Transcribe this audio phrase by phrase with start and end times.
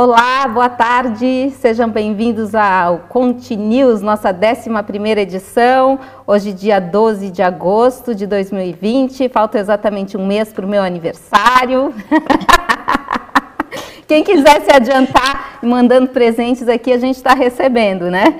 [0.00, 5.98] Olá, boa tarde, sejam bem-vindos ao Conte News, nossa 11 edição.
[6.24, 11.92] Hoje, dia 12 de agosto de 2020, falta exatamente um mês para o meu aniversário.
[14.06, 18.38] Quem quiser se adiantar mandando presentes aqui, a gente está recebendo, né?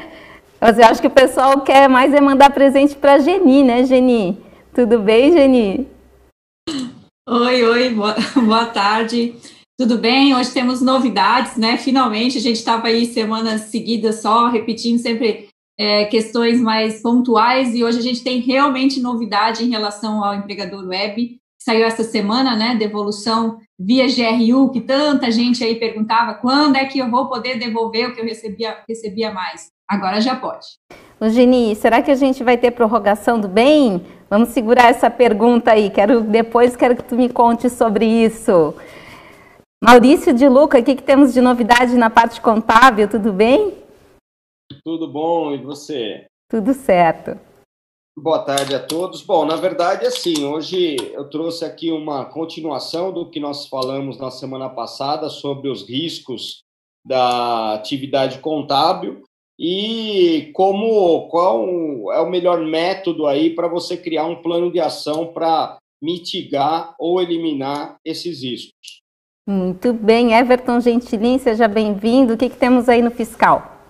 [0.61, 3.84] Mas eu acho que o pessoal quer mais é mandar presente para a Geni, né,
[3.84, 4.40] Geni?
[4.72, 5.88] Tudo bem, Geni?
[7.29, 8.14] Oi, oi, boa,
[8.46, 9.34] boa tarde.
[9.79, 10.34] Tudo bem?
[10.34, 11.76] Hoje temos novidades, né?
[11.76, 17.84] Finalmente, a gente estava aí semanas seguidas só repetindo sempre é, questões mais pontuais e
[17.84, 21.38] hoje a gente tem realmente novidade em relação ao empregador web.
[21.62, 22.74] Saiu essa semana, né?
[22.74, 28.09] Devolução via GRU, que tanta gente aí perguntava quando é que eu vou poder devolver
[28.09, 29.70] o que eu recebia, recebia mais.
[29.88, 30.66] Agora já pode.
[31.23, 34.04] Geni, será que a gente vai ter prorrogação do bem?
[34.29, 35.88] Vamos segurar essa pergunta aí.
[35.88, 38.74] Quero depois quero que tu me conte sobre isso.
[39.82, 43.09] Maurício de Luca, o que, que temos de novidade na parte contábil?
[43.09, 43.74] Tudo bem?
[44.84, 46.26] Tudo bom, e você?
[46.51, 47.38] Tudo certo.
[48.18, 49.23] Boa tarde a todos.
[49.23, 54.32] Bom, na verdade, assim, hoje eu trouxe aqui uma continuação do que nós falamos na
[54.32, 56.65] semana passada sobre os riscos
[57.06, 59.23] da atividade contábil
[59.56, 61.65] e como qual
[62.12, 67.22] é o melhor método aí para você criar um plano de ação para mitigar ou
[67.22, 68.97] eliminar esses riscos.
[69.49, 72.34] Muito bem, Everton Gentilin, seja bem-vindo.
[72.34, 73.81] O que, que temos aí no fiscal?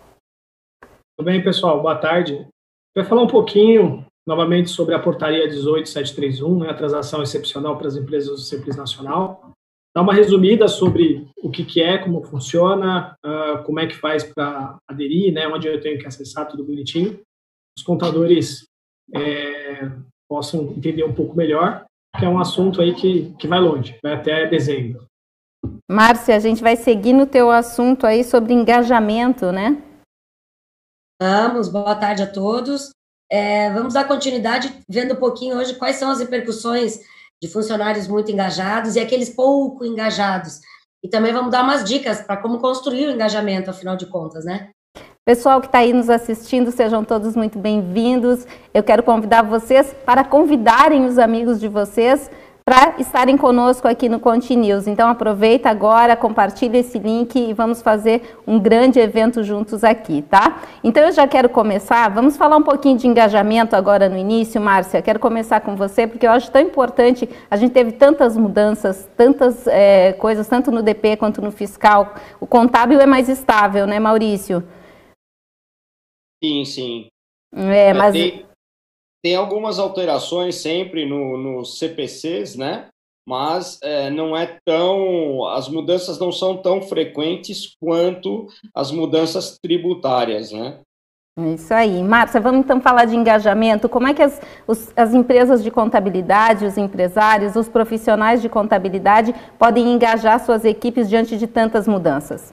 [1.17, 2.47] Tudo bem, pessoal, boa tarde.
[2.95, 7.97] Vai falar um pouquinho novamente sobre a portaria 18731, né, a transação excepcional para as
[7.97, 9.51] empresas do Simples Nacional.
[9.97, 14.23] Dar uma resumida sobre o que, que é, como funciona, uh, como é que faz
[14.23, 17.19] para aderir, né, onde eu tenho que acessar, tudo bonitinho.
[17.77, 18.65] Os contadores
[19.13, 19.91] é,
[20.29, 21.85] possam entender um pouco melhor,
[22.17, 25.08] que é um assunto aí que, que vai longe, vai até dezembro.
[25.91, 29.83] Márcia, a gente vai seguir no teu assunto aí sobre engajamento, né?
[31.21, 32.91] Vamos, boa tarde a todos.
[33.33, 37.01] É, vamos dar continuidade vendo um pouquinho hoje quais são as repercussões
[37.43, 40.61] de funcionários muito engajados e aqueles pouco engajados.
[41.03, 44.71] E também vamos dar umas dicas para como construir o engajamento, afinal de contas, né?
[45.25, 48.47] Pessoal que está aí nos assistindo, sejam todos muito bem-vindos.
[48.75, 52.31] Eu quero convidar vocês para convidarem os amigos de vocês
[52.69, 54.87] para estarem conosco aqui no Conte News.
[54.87, 60.63] Então aproveita agora, compartilha esse link e vamos fazer um grande evento juntos aqui, tá?
[60.85, 65.01] Então eu já quero começar, vamos falar um pouquinho de engajamento agora no início, Márcia.
[65.01, 67.27] Quero começar com você porque eu acho tão importante.
[67.51, 72.17] A gente teve tantas mudanças, tantas é, coisas, tanto no DP quanto no fiscal.
[72.39, 74.63] O contábil é mais estável, né, Maurício?
[76.45, 77.07] Sim, sim.
[77.51, 78.15] É, mas
[79.23, 82.89] tem algumas alterações sempre nos no CPCs, né?
[83.27, 85.47] Mas é, não é tão.
[85.49, 90.81] As mudanças não são tão frequentes quanto as mudanças tributárias, né?
[91.39, 92.03] É isso aí.
[92.03, 93.89] Márcia, vamos então falar de engajamento.
[93.89, 99.33] Como é que as, os, as empresas de contabilidade, os empresários, os profissionais de contabilidade
[99.57, 102.53] podem engajar suas equipes diante de tantas mudanças?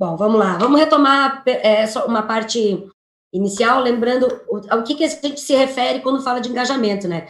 [0.00, 0.58] Bom, vamos lá.
[0.58, 2.88] Vamos retomar é, uma parte
[3.36, 4.26] inicial, lembrando
[4.68, 7.26] ao que, que a gente se refere quando fala de engajamento, né?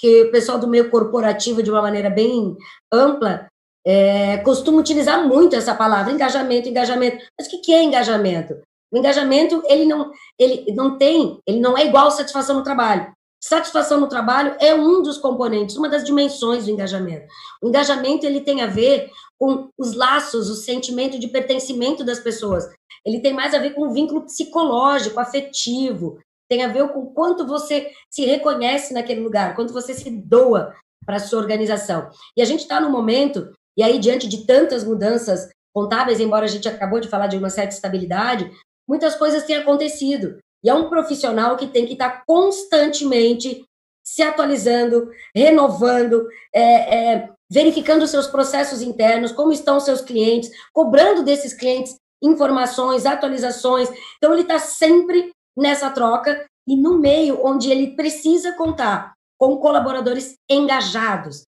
[0.00, 2.56] Que o pessoal do meio corporativo, de uma maneira bem
[2.92, 3.48] ampla,
[3.84, 7.24] é, costuma utilizar muito essa palavra, engajamento, engajamento.
[7.38, 8.54] Mas o que, que é engajamento?
[8.92, 13.12] O engajamento, ele não, ele não tem, ele não é igual satisfação no trabalho.
[13.42, 17.26] Satisfação no trabalho é um dos componentes, uma das dimensões do engajamento.
[17.62, 22.68] O engajamento, ele tem a ver com os laços, o sentimento de pertencimento das pessoas
[23.04, 27.46] ele tem mais a ver com um vínculo psicológico, afetivo, tem a ver com quanto
[27.46, 32.10] você se reconhece naquele lugar, quanto você se doa para a sua organização.
[32.36, 36.48] E a gente está no momento, e aí diante de tantas mudanças contábeis, embora a
[36.48, 38.50] gente acabou de falar de uma certa estabilidade,
[38.88, 40.38] muitas coisas têm acontecido.
[40.64, 43.64] E é um profissional que tem que estar tá constantemente
[44.04, 51.52] se atualizando, renovando, é, é, verificando seus processos internos, como estão seus clientes, cobrando desses
[51.52, 53.88] clientes informações, atualizações.
[54.16, 60.36] Então, ele está sempre nessa troca e no meio onde ele precisa contar com colaboradores
[60.50, 61.44] engajados.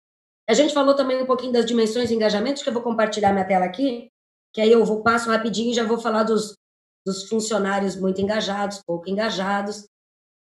[0.48, 3.46] A gente falou também um pouquinho das dimensões de engajamento, que eu vou compartilhar minha
[3.46, 4.10] tela aqui,
[4.54, 6.56] que aí eu vou passo rapidinho e já vou falar dos,
[7.06, 9.86] dos funcionários muito engajados, pouco engajados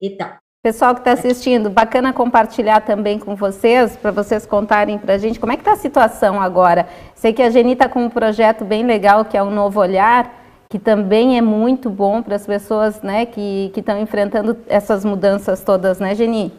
[0.01, 0.39] e tal.
[0.63, 5.41] Pessoal que está assistindo, bacana compartilhar também com vocês, para vocês contarem para a gente
[5.41, 6.87] como é que está a situação agora.
[7.15, 10.67] Sei que a Geni está com um projeto bem legal, que é o Novo Olhar,
[10.69, 15.99] que também é muito bom para as pessoas né, que estão enfrentando essas mudanças todas,
[15.99, 16.53] né, Geni?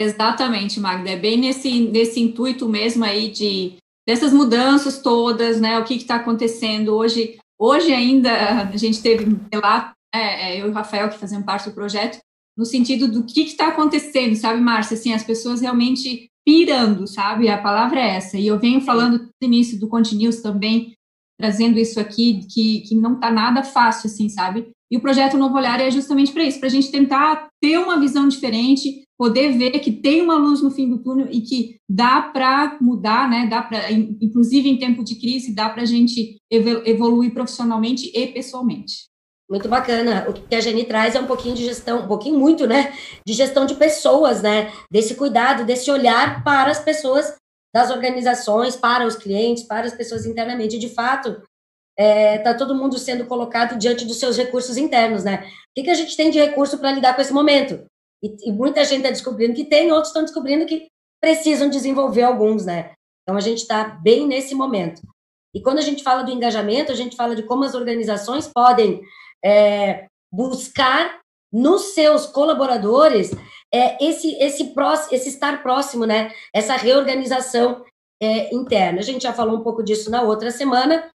[0.00, 1.10] Exatamente, Magda.
[1.10, 3.74] É bem nesse, nesse intuito mesmo aí de
[4.08, 5.78] dessas mudanças todas, né?
[5.78, 7.38] O que está acontecendo hoje?
[7.60, 8.32] Hoje ainda
[8.62, 9.38] a gente teve um
[10.14, 12.18] relato, é, eu e o Rafael que fazemos parte do projeto,
[12.56, 14.94] no sentido do que está acontecendo, sabe, Márcia?
[14.94, 17.48] Assim, as pessoas realmente pirando, sabe?
[17.48, 18.36] A palavra é essa.
[18.36, 20.92] E eu venho falando no início do Continuous também,
[21.38, 24.70] trazendo isso aqui, que, que não está nada fácil, assim, sabe?
[24.90, 27.98] E o projeto Novo Olhar é justamente para isso, para a gente tentar ter uma
[27.98, 32.20] visão diferente, poder ver que tem uma luz no fim do túnel e que dá
[32.20, 33.46] para mudar, né?
[33.46, 39.11] Dá para, inclusive em tempo de crise, dá para a gente evoluir profissionalmente e pessoalmente.
[39.52, 40.24] Muito bacana.
[40.30, 42.96] O que a Jenny traz é um pouquinho de gestão, um pouquinho muito, né?
[43.22, 44.72] De gestão de pessoas, né?
[44.90, 47.36] Desse cuidado, desse olhar para as pessoas
[47.74, 50.78] das organizações, para os clientes, para as pessoas internamente.
[50.78, 51.42] De fato, está
[51.98, 55.44] é, tá todo mundo sendo colocado diante dos seus recursos internos, né?
[55.44, 57.84] O que, que a gente tem de recurso para lidar com esse momento?
[58.24, 60.86] E, e muita gente está descobrindo que tem, outros estão descobrindo que
[61.20, 62.92] precisam desenvolver alguns, né?
[63.22, 65.02] Então, a gente está bem nesse momento.
[65.54, 69.02] E quando a gente fala do engajamento, a gente fala de como as organizações podem
[69.44, 71.20] é, buscar
[71.52, 73.30] nos seus colaboradores
[73.72, 74.74] é, esse, esse,
[75.10, 76.32] esse estar próximo, né?
[76.54, 77.84] Essa reorganização
[78.20, 79.00] é, interna.
[79.00, 81.10] A gente já falou um pouco disso na outra semana,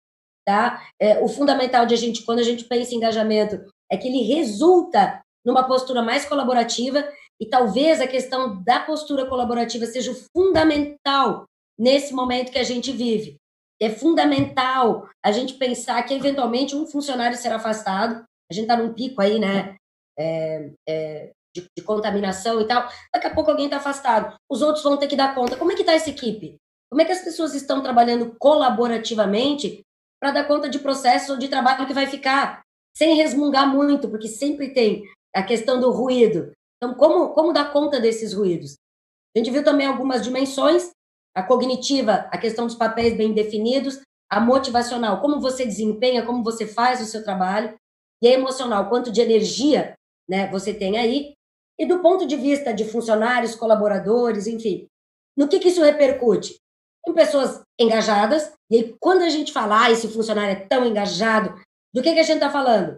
[0.45, 0.87] tá?
[0.99, 4.23] É, o fundamental de a gente, quando a gente pensa em engajamento, é que ele
[4.23, 7.07] resulta numa postura mais colaborativa
[7.41, 11.45] e talvez a questão da postura colaborativa seja fundamental
[11.77, 13.37] nesse momento que a gente vive
[13.83, 18.23] é fundamental a gente pensar que, eventualmente, um funcionário será afastado.
[18.49, 19.75] A gente está num pico aí, né?
[20.17, 22.87] É, é, de, de, contaminação e tal.
[23.13, 24.35] Daqui a pouco alguém está afastado.
[24.49, 25.57] Os outros vão ter que dar conta.
[25.57, 26.57] Como é que está essa equipe?
[26.89, 29.81] Como é que as pessoas estão trabalhando colaborativamente
[30.21, 32.61] para dar conta de processo de trabalho que vai ficar
[32.95, 35.03] sem resmungar muito, porque sempre tem
[35.35, 36.51] a questão do ruído.
[36.77, 38.75] Então, como, como dar conta desses ruídos?
[39.35, 40.91] A gente viu também algumas dimensões
[41.35, 46.65] a cognitiva, a questão dos papéis bem definidos, a motivacional, como você desempenha, como você
[46.65, 47.75] faz o seu trabalho,
[48.21, 49.95] e a emocional, quanto de energia
[50.27, 51.33] né, você tem aí,
[51.77, 54.87] e do ponto de vista de funcionários, colaboradores, enfim,
[55.37, 56.57] no que, que isso repercute?
[57.07, 61.59] Em pessoas engajadas, e aí quando a gente fala, ah, esse funcionário é tão engajado,
[61.93, 62.97] do que, que a gente está falando?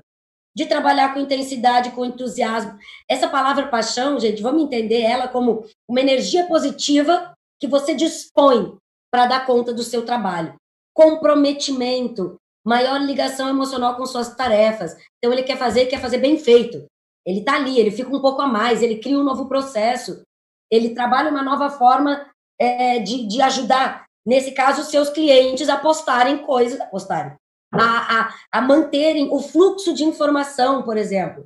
[0.55, 2.77] De trabalhar com intensidade, com entusiasmo.
[3.09, 8.77] Essa palavra paixão, gente, vamos entender ela como uma energia positiva que você dispõe
[9.11, 10.55] para dar conta do seu trabalho.
[10.93, 14.95] Comprometimento, maior ligação emocional com suas tarefas.
[15.17, 16.85] Então, ele quer fazer, quer fazer bem feito.
[17.25, 20.23] Ele está ali, ele fica um pouco a mais, ele cria um novo processo,
[20.69, 22.29] ele trabalha uma nova forma
[22.59, 27.35] é, de, de ajudar, nesse caso, seus clientes a postarem coisas, a postarem,
[27.73, 31.45] a, a, a manterem o fluxo de informação, por exemplo.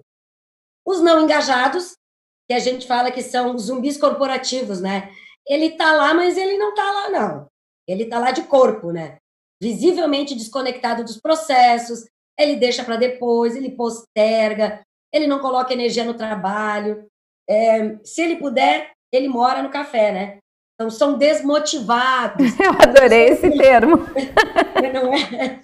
[0.86, 1.94] Os não engajados,
[2.48, 5.12] que a gente fala que são zumbis corporativos, né?
[5.50, 7.48] Ele tá lá, mas ele não tá lá, não.
[7.88, 9.18] Ele tá lá de corpo, né?
[9.62, 12.06] Visivelmente desconectado dos processos,
[12.38, 14.82] ele deixa para depois, ele posterga,
[15.12, 17.06] ele não coloca energia no trabalho.
[17.50, 20.38] É, se ele puder, ele mora no café, né?
[20.76, 22.38] Então, são desmotivados.
[22.58, 23.98] Eu adorei esse termo.
[24.94, 25.62] não é?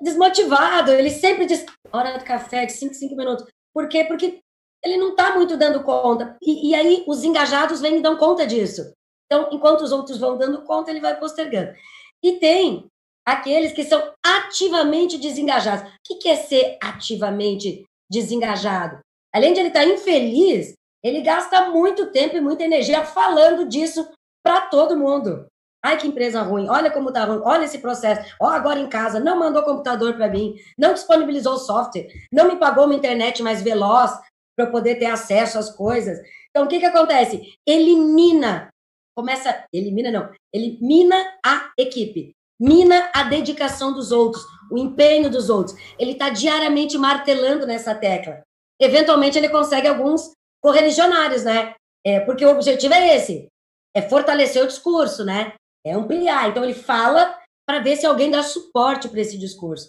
[0.00, 3.46] Desmotivado, ele sempre diz, hora do café, de 5, 5 minutos.
[3.72, 4.04] Por quê?
[4.04, 4.40] Porque
[4.84, 6.36] ele não está muito dando conta.
[6.42, 8.92] E, e, aí os engajados vêm e dão conta disso.
[9.26, 11.74] Então, enquanto os outros vão dando conta, ele vai postergando.
[12.22, 12.86] E tem
[13.26, 15.90] aqueles que são ativamente desengajados.
[16.10, 19.00] O que é ser ativamente desengajado?
[19.34, 24.08] Além de ele estar infeliz, ele gasta muito tempo e muita energia falando disso
[24.42, 25.46] para todo mundo.
[25.84, 29.20] Ai, que empresa ruim, olha como tá ruim, olha esse processo, ó, agora em casa,
[29.20, 34.10] não mandou computador para mim, não disponibilizou software, não me pagou uma internet mais veloz
[34.56, 36.18] para eu poder ter acesso às coisas.
[36.50, 37.52] Então, o que, que acontece?
[37.64, 38.68] Elimina
[39.16, 45.48] começa, elimina não, ele mina a equipe, mina a dedicação dos outros, o empenho dos
[45.48, 45.76] outros.
[45.98, 48.42] Ele está diariamente martelando nessa tecla.
[48.80, 50.32] Eventualmente ele consegue alguns
[50.62, 51.74] correligionários, né?
[52.04, 53.48] É, porque o objetivo é esse,
[53.94, 55.54] é fortalecer o discurso, né?
[55.84, 56.50] É ampliar.
[56.50, 59.88] Então ele fala para ver se alguém dá suporte para esse discurso.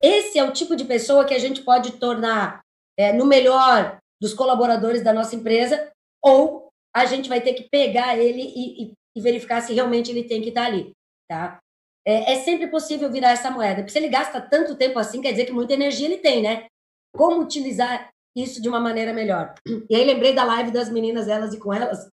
[0.00, 2.60] Esse é o tipo de pessoa que a gente pode tornar
[2.98, 5.90] é, no melhor dos colaboradores da nossa empresa
[6.22, 6.61] ou
[6.94, 10.42] a gente vai ter que pegar ele e, e, e verificar se realmente ele tem
[10.42, 10.92] que estar ali,
[11.28, 11.58] tá?
[12.04, 15.30] É, é, sempre possível virar essa moeda, porque se ele gasta tanto tempo assim, quer
[15.30, 16.66] dizer que muita energia ele tem, né?
[17.14, 19.54] Como utilizar isso de uma maneira melhor?
[19.88, 22.08] E aí lembrei da live das meninas, elas e com elas.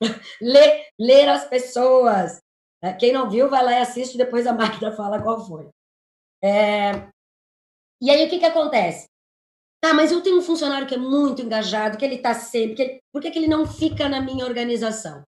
[0.40, 2.40] ler, ler as pessoas.
[2.82, 5.68] É, quem não viu, vai lá e assiste, depois a máquina fala qual foi.
[6.42, 7.08] É...
[8.00, 9.06] E aí, o que, que acontece?
[9.82, 12.76] Tá, mas eu tenho um funcionário que é muito engajado, que ele está sempre.
[12.76, 15.24] Que ele, por que, que ele não fica na minha organização?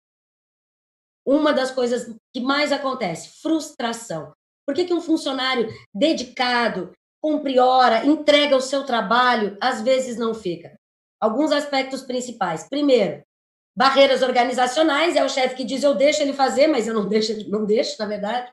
[1.26, 4.32] uma das coisas que mais acontece, frustração.
[4.66, 6.92] Por que, que um funcionário dedicado,
[7.22, 10.78] cumpre hora, entrega o seu trabalho, às vezes não fica?
[11.20, 12.68] Alguns aspectos principais.
[12.68, 13.22] Primeiro,
[13.76, 17.48] barreiras organizacionais, é o chefe que diz eu deixo ele fazer, mas eu não deixo,
[17.48, 18.50] não deixo, na verdade.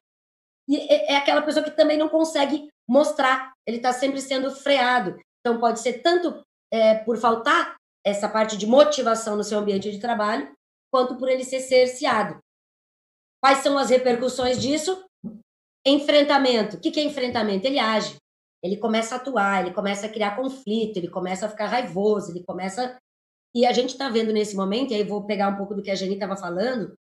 [0.69, 5.17] E é, é aquela pessoa que também não consegue mostrar, ele está sempre sendo freado.
[5.41, 9.99] Então, pode ser tanto é, por faltar essa parte de motivação no seu ambiente de
[9.99, 10.51] trabalho,
[10.91, 12.39] quanto por ele ser cerceado.
[13.43, 15.03] Quais são as repercussões disso?
[15.85, 16.77] Enfrentamento.
[16.77, 17.65] O que é enfrentamento?
[17.65, 18.15] Ele age,
[18.63, 22.43] ele começa a atuar, ele começa a criar conflito, ele começa a ficar raivoso, ele
[22.43, 22.97] começa.
[23.55, 25.89] E a gente está vendo nesse momento, e aí vou pegar um pouco do que
[25.89, 26.93] a Jenny estava falando,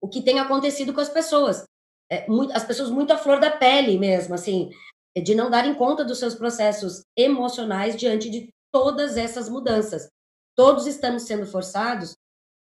[0.00, 1.64] o que tem acontecido com as pessoas.
[2.10, 4.70] É, muito, as pessoas muito à flor da pele mesmo, assim,
[5.16, 10.08] de não darem conta dos seus processos emocionais diante de todas essas mudanças.
[10.56, 12.14] Todos estamos sendo forçados,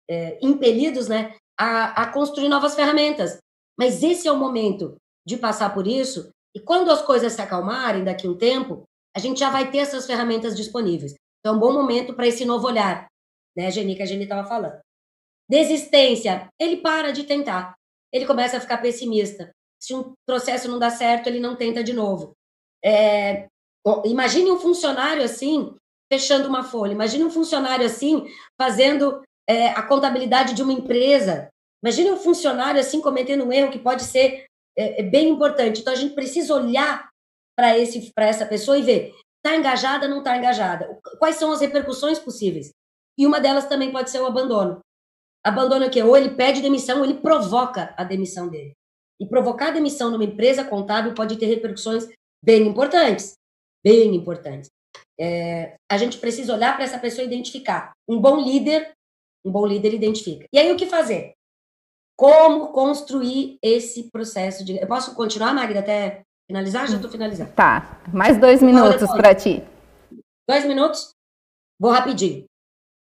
[0.08, 3.38] é, impelidos, né, a, a construir novas ferramentas.
[3.78, 4.96] Mas esse é o momento
[5.26, 8.84] de passar por isso, e quando as coisas se acalmarem daqui a um tempo,
[9.16, 11.14] a gente já vai ter essas ferramentas disponíveis.
[11.40, 13.06] Então, é um bom momento para esse novo olhar,
[13.56, 14.78] né, Geni, que a Geni estava falando.
[15.48, 17.74] Desistência, ele para de tentar.
[18.12, 19.50] Ele começa a ficar pessimista.
[19.84, 22.32] Se um processo não dá certo, ele não tenta de novo.
[22.82, 23.46] É,
[24.06, 25.74] imagine um funcionário assim,
[26.10, 26.92] fechando uma folha.
[26.92, 28.26] Imagine um funcionário assim,
[28.58, 31.50] fazendo é, a contabilidade de uma empresa.
[31.84, 35.82] Imagine um funcionário assim, cometendo um erro que pode ser é, é bem importante.
[35.82, 37.10] Então, a gente precisa olhar
[37.54, 37.76] para
[38.26, 39.14] essa pessoa e ver,
[39.44, 40.98] está engajada não está engajada?
[41.18, 42.72] Quais são as repercussões possíveis?
[43.18, 44.80] E uma delas também pode ser o abandono.
[45.44, 46.02] Abandono é o quê?
[46.02, 48.72] Ou ele pede demissão, ou ele provoca a demissão dele.
[49.20, 52.08] E provocar demissão numa empresa contábil pode ter repercussões
[52.44, 53.34] bem importantes.
[53.84, 54.70] Bem importantes.
[55.18, 57.92] É, a gente precisa olhar para essa pessoa e identificar.
[58.08, 58.92] Um bom líder,
[59.44, 60.46] um bom líder identifica.
[60.52, 61.32] E aí o que fazer?
[62.16, 64.76] Como construir esse processo de.
[64.78, 66.88] Eu posso continuar, Magda, até finalizar?
[66.88, 67.52] Já estou finalizando.
[67.52, 68.00] Tá.
[68.12, 69.62] Mais dois minutos para ti.
[70.48, 71.10] Dois minutos?
[71.80, 72.44] Vou rapidinho.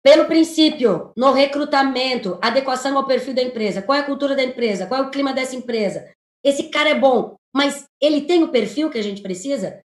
[0.05, 4.87] Pelo princípio, no recrutamento, adequação ao perfil da empresa, qual é a cultura da empresa,
[4.87, 6.13] qual é o clima dessa empresa.
[6.45, 9.81] Esse cara é bom, mas ele tem o perfil que a gente precisa?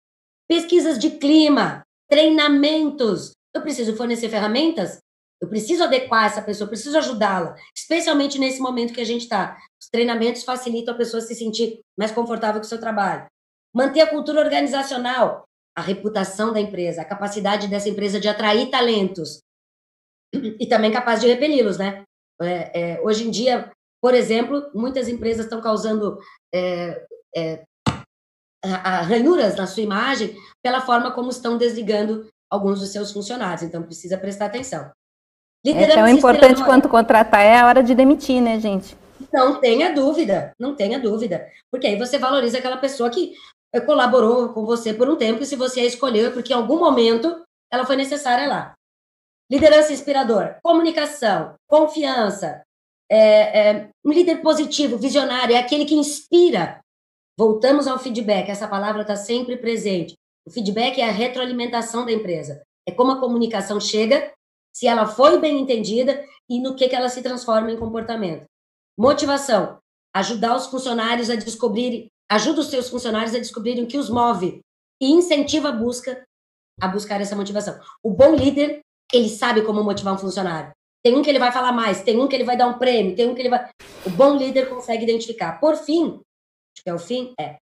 [0.48, 3.32] Pesquisas de clima, treinamentos.
[3.52, 4.98] Eu preciso fornecer ferramentas?
[5.42, 9.58] Eu preciso adequar essa pessoa, preciso ajudá-la, especialmente nesse momento que a gente está.
[9.82, 13.26] Os treinamentos facilitam a pessoa se sentir mais confortável com o seu trabalho.
[13.74, 15.42] Manter a cultura organizacional,
[15.76, 19.42] a reputação da empresa, a capacidade dessa empresa de atrair talentos
[20.60, 22.02] e também capaz de repeli-los, né?
[22.40, 23.70] É, é, hoje em dia,
[24.02, 26.18] por exemplo, muitas empresas estão causando
[26.54, 27.04] é,
[27.36, 27.64] é
[29.06, 33.62] ranhuras na sua imagem pela forma como estão desligando alguns dos seus funcionários.
[33.62, 34.90] Então, precisa prestar atenção.
[35.64, 38.96] Liderança é tão importante quanto contratar é a hora de demitir, né, gente?
[39.32, 41.46] Não tenha dúvida, não tenha dúvida.
[41.70, 43.34] Porque aí você valoriza aquela pessoa que
[43.86, 46.78] colaborou com você por um tempo e se você a escolheu, é porque em algum
[46.78, 48.74] momento ela foi necessária lá.
[49.50, 52.62] Liderança inspiradora, comunicação, confiança,
[53.10, 56.80] é, é, um líder positivo, visionário, é aquele que inspira.
[57.38, 60.14] Voltamos ao feedback, essa palavra está sempre presente.
[60.46, 62.62] O feedback é a retroalimentação da empresa.
[62.86, 64.32] É como a comunicação chega,
[64.74, 68.44] se ela foi bem entendida e no que, que ela se transforma em comportamento.
[68.98, 69.78] Motivação.
[70.14, 74.60] Ajudar os funcionários a descobrirem, ajuda os seus funcionários a descobrirem o que os move
[75.00, 76.22] e incentiva a busca
[76.80, 77.78] a buscar essa motivação.
[78.02, 78.80] O bom líder
[79.16, 80.72] ele sabe como motivar um funcionário.
[81.02, 83.14] Tem um que ele vai falar mais, tem um que ele vai dar um prêmio,
[83.14, 83.68] tem um que ele vai.
[84.06, 85.60] O bom líder consegue identificar.
[85.60, 86.20] Por fim,
[86.82, 87.56] que é o fim, é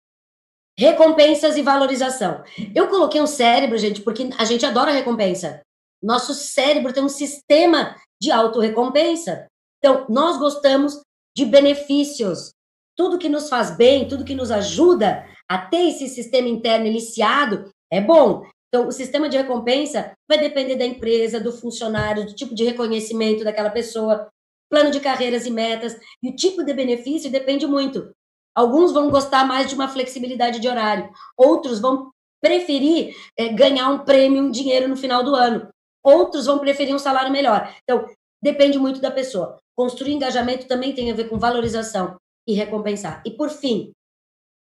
[0.78, 2.42] recompensas e valorização.
[2.75, 5.61] Eu coloquei um cérebro, gente, porque a gente adora recompensa.
[6.02, 9.47] Nosso cérebro tem um sistema de autorrecompensa.
[9.78, 11.00] Então, nós gostamos
[11.37, 12.52] de benefícios.
[12.97, 17.71] Tudo que nos faz bem, tudo que nos ajuda a ter esse sistema interno iniciado
[17.90, 18.47] é bom.
[18.73, 23.45] Então, o sistema de recompensa vai depender da empresa, do funcionário, do tipo de reconhecimento
[23.45, 24.29] daquela pessoa,
[24.71, 28.11] plano de carreiras e metas, e o tipo de benefício depende muito.
[28.55, 32.11] Alguns vão gostar mais de uma flexibilidade de horário, outros vão
[32.41, 35.69] preferir é, ganhar um prêmio, um dinheiro no final do ano,
[36.02, 37.75] outros vão preferir um salário melhor.
[37.83, 38.07] Então,
[38.43, 39.59] depende muito da pessoa.
[39.76, 42.17] Construir engajamento também tem a ver com valorização
[42.49, 43.23] e recompensar.
[43.26, 43.93] E, por fim,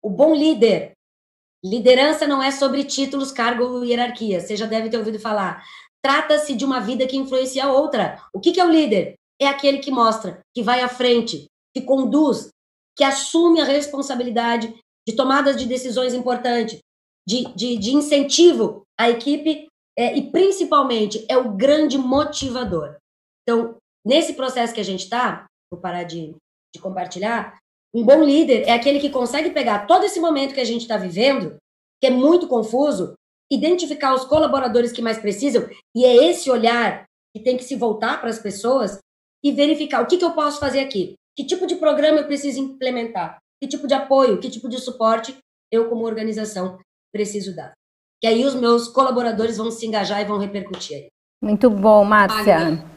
[0.01, 0.93] o bom líder
[1.63, 4.39] Liderança não é sobre títulos, cargo ou hierarquia.
[4.39, 5.63] Você já deve ter ouvido falar.
[6.03, 8.21] Trata-se de uma vida que influencia a outra.
[8.33, 9.15] O que, que é o líder?
[9.39, 12.49] É aquele que mostra, que vai à frente, que conduz,
[12.97, 14.73] que assume a responsabilidade
[15.07, 16.79] de tomadas de decisões importantes,
[17.27, 19.67] de, de, de incentivo à equipe
[19.97, 22.97] é, e, principalmente, é o grande motivador.
[23.41, 26.35] Então, nesse processo que a gente está, vou parar de
[26.73, 27.57] de compartilhar,
[27.93, 30.97] um bom líder é aquele que consegue pegar todo esse momento que a gente está
[30.97, 31.57] vivendo,
[32.01, 33.13] que é muito confuso,
[33.51, 38.19] identificar os colaboradores que mais precisam, e é esse olhar que tem que se voltar
[38.19, 38.99] para as pessoas
[39.43, 42.59] e verificar o que, que eu posso fazer aqui, que tipo de programa eu preciso
[42.59, 45.37] implementar, que tipo de apoio, que tipo de suporte
[45.71, 46.79] eu, como organização,
[47.11, 47.73] preciso dar.
[48.21, 51.07] Que aí os meus colaboradores vão se engajar e vão repercutir aí.
[51.41, 52.92] Muito bom, Márcia.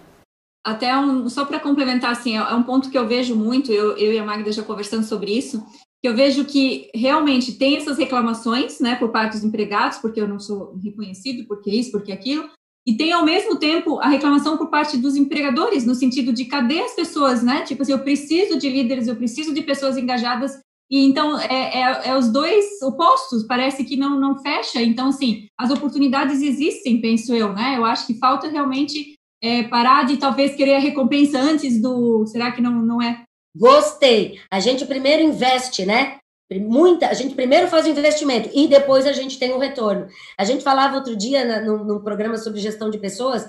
[0.66, 3.96] Até um, só para complementar, assim, é, é um ponto que eu vejo muito, eu,
[3.96, 5.64] eu e a Magda já conversando sobre isso,
[6.02, 10.26] que eu vejo que realmente tem essas reclamações, né, por parte dos empregados, porque eu
[10.26, 12.50] não sou reconhecido, porque isso, porque aquilo,
[12.84, 16.80] e tem ao mesmo tempo a reclamação por parte dos empregadores, no sentido de cadê
[16.80, 17.62] as pessoas, né?
[17.62, 20.58] Tipo assim, eu preciso de líderes, eu preciso de pessoas engajadas,
[20.88, 24.80] e então é, é, é, os dois opostos, parece que não, não fecha.
[24.82, 27.76] Então, assim, as oportunidades existem, penso eu, né?
[27.76, 32.26] Eu acho que falta realmente é, parar de talvez querer a recompensa antes do.
[32.26, 33.24] Será que não, não é?
[33.56, 34.40] Gostei.
[34.50, 36.18] A gente primeiro investe, né?
[36.52, 40.06] Muita, a gente primeiro faz o investimento e depois a gente tem o retorno.
[40.38, 43.48] A gente falava outro dia no, no programa sobre gestão de pessoas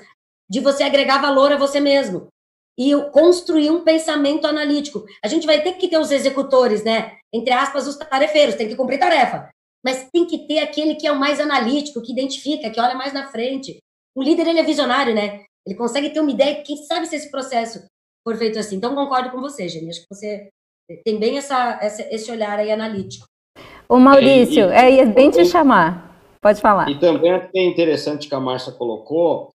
[0.49, 2.29] de você agregar valor a você mesmo
[2.77, 5.05] e construir um pensamento analítico.
[5.23, 7.17] A gente vai ter que ter os executores, né?
[7.33, 9.49] Entre aspas, os tarefeiros, tem que cumprir tarefa.
[9.83, 13.13] Mas tem que ter aquele que é o mais analítico, que identifica, que olha mais
[13.13, 13.77] na frente.
[14.15, 15.43] O líder, ele é visionário, né?
[15.67, 17.85] Ele consegue ter uma ideia, quem sabe se esse processo
[18.25, 18.77] for feito assim.
[18.77, 19.89] Então, concordo com você, Jenny.
[19.89, 20.47] Acho que você
[21.03, 23.25] tem bem essa, essa, esse olhar aí analítico.
[23.89, 26.17] O Maurício, é, e, é bem te chamar.
[26.41, 26.89] Pode falar.
[26.89, 29.49] E também é interessante que a Márcia colocou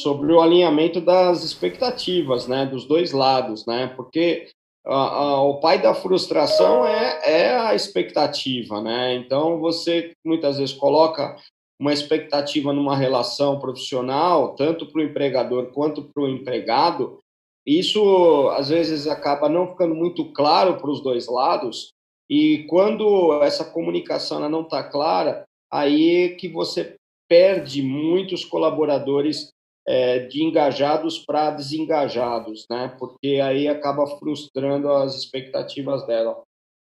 [0.00, 4.48] sobre o alinhamento das expectativas, né, dos dois lados, né, porque
[4.86, 10.74] a, a, o pai da frustração é, é a expectativa, né, então você muitas vezes
[10.74, 11.36] coloca
[11.78, 17.18] uma expectativa numa relação profissional, tanto para o empregador quanto para o empregado,
[17.66, 21.90] isso às vezes acaba não ficando muito claro para os dois lados,
[22.30, 26.96] e quando essa comunicação não está clara, aí é que você
[27.28, 29.50] perde muitos colaboradores
[29.86, 32.94] é, de engajados para desengajados, né?
[32.98, 36.42] Porque aí acaba frustrando as expectativas dela,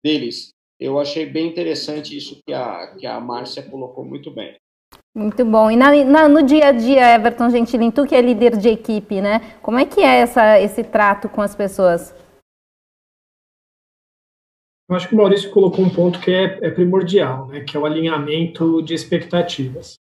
[0.03, 0.49] deles.
[0.79, 4.55] Eu achei bem interessante isso que a, que a Márcia colocou muito bem.
[5.15, 5.71] Muito bom.
[5.71, 9.21] E na, na, no dia a dia, Everton Gentilin, tu que é líder de equipe,
[9.21, 9.39] né?
[9.61, 12.13] Como é que é essa, esse trato com as pessoas?
[14.89, 17.61] Eu acho que o Maurício colocou um ponto que é, é primordial, né?
[17.61, 19.95] Que é o alinhamento de expectativas.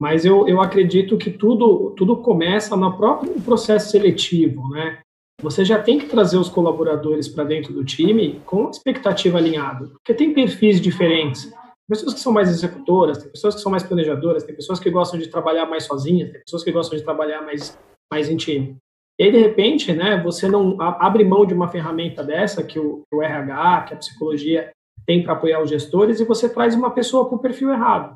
[0.00, 4.98] Mas eu, eu acredito que tudo, tudo começa no próprio processo seletivo, né?
[5.40, 10.12] Você já tem que trazer os colaboradores para dentro do time com expectativa alinhada, porque
[10.12, 11.50] tem perfis diferentes
[11.90, 15.18] pessoas que são mais executoras, tem pessoas que são mais planejadoras, tem pessoas que gostam
[15.18, 17.76] de trabalhar mais sozinhas, tem pessoas que gostam de trabalhar mais,
[18.10, 18.76] mais em time.
[19.18, 23.02] E aí, de repente, né, você não abre mão de uma ferramenta dessa que o,
[23.12, 24.70] o RH, que a psicologia
[25.04, 28.14] tem para apoiar os gestores, e você traz uma pessoa com o perfil errado.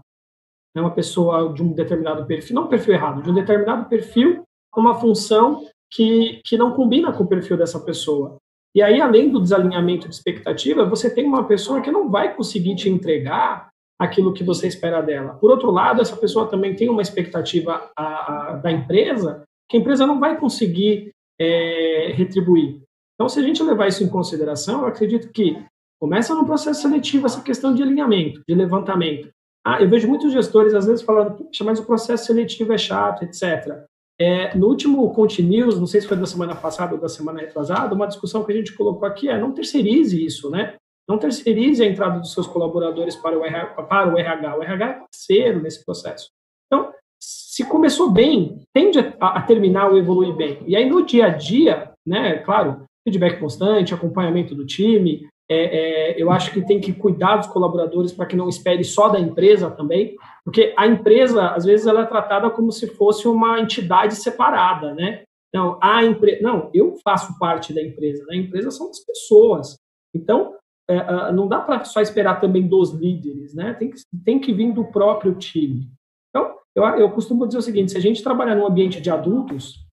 [0.74, 4.44] Né, uma pessoa de um determinado perfil, não um perfil errado, de um determinado perfil,
[4.76, 8.36] uma função que, que não combina com o perfil dessa pessoa.
[8.74, 12.74] E aí, além do desalinhamento de expectativa, você tem uma pessoa que não vai conseguir
[12.74, 15.34] te entregar aquilo que você espera dela.
[15.34, 19.80] Por outro lado, essa pessoa também tem uma expectativa a, a, da empresa que a
[19.80, 22.82] empresa não vai conseguir é, retribuir.
[23.14, 25.56] Então, se a gente levar isso em consideração, eu acredito que
[26.00, 29.30] começa no processo seletivo essa questão de alinhamento, de levantamento.
[29.64, 33.22] Ah, eu vejo muitos gestores às vezes falando, puxa, mas o processo seletivo é chato,
[33.22, 33.84] etc.
[34.18, 37.94] É, no último Continuous, não sei se foi da semana passada ou da semana retrasada,
[37.94, 40.76] uma discussão que a gente colocou aqui é não terceirize isso, né?
[41.08, 43.82] Não terceirize a entrada dos seus colaboradores para o RH.
[43.82, 44.56] Para o, RH.
[44.56, 46.30] o RH é parceiro nesse processo.
[46.66, 50.62] Então, se começou bem, tende a, a terminar ou evoluir bem.
[50.66, 56.22] E aí, no dia a dia, né, claro, feedback constante, acompanhamento do time, é, é,
[56.22, 59.70] eu acho que tem que cuidar dos colaboradores para que não espere só da empresa
[59.70, 64.94] também, porque a empresa, às vezes, ela é tratada como se fosse uma entidade separada,
[64.94, 65.22] né?
[65.52, 68.36] Não, a empresa, não, eu faço parte da empresa, né?
[68.36, 69.78] A empresa são as pessoas.
[70.14, 70.54] Então,
[70.88, 73.74] é, não dá para só esperar também dos líderes, né?
[73.74, 75.90] Tem que, tem que vir do próprio time.
[76.30, 79.84] Então, eu, eu costumo dizer o seguinte: se a gente trabalhar num ambiente de adultos,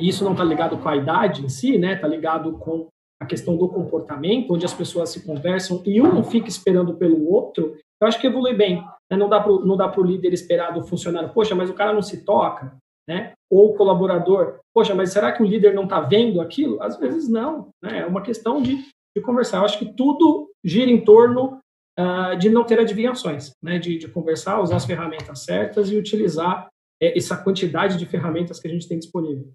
[0.00, 1.94] e isso não está ligado com a idade em si, né?
[1.94, 2.88] Está ligado com
[3.22, 7.76] a questão do comportamento, onde as pessoas se conversam e um fica esperando pelo outro,
[8.00, 8.84] eu acho que evolui bem.
[9.08, 9.16] Né?
[9.16, 9.40] Não dá
[9.88, 12.76] para o líder esperar do funcionário, poxa, mas o cara não se toca,
[13.08, 13.32] né?
[13.48, 16.82] Ou o colaborador, poxa, mas será que o líder não está vendo aquilo?
[16.82, 18.00] Às vezes não, né?
[18.00, 18.76] É uma questão de,
[19.16, 19.58] de conversar.
[19.58, 21.60] Eu acho que tudo gira em torno
[21.98, 23.78] uh, de não ter adivinhações, né?
[23.78, 26.66] De, de, conversar, usar as ferramentas certas e utilizar
[27.00, 29.52] é, essa quantidade de ferramentas que a gente tem disponível.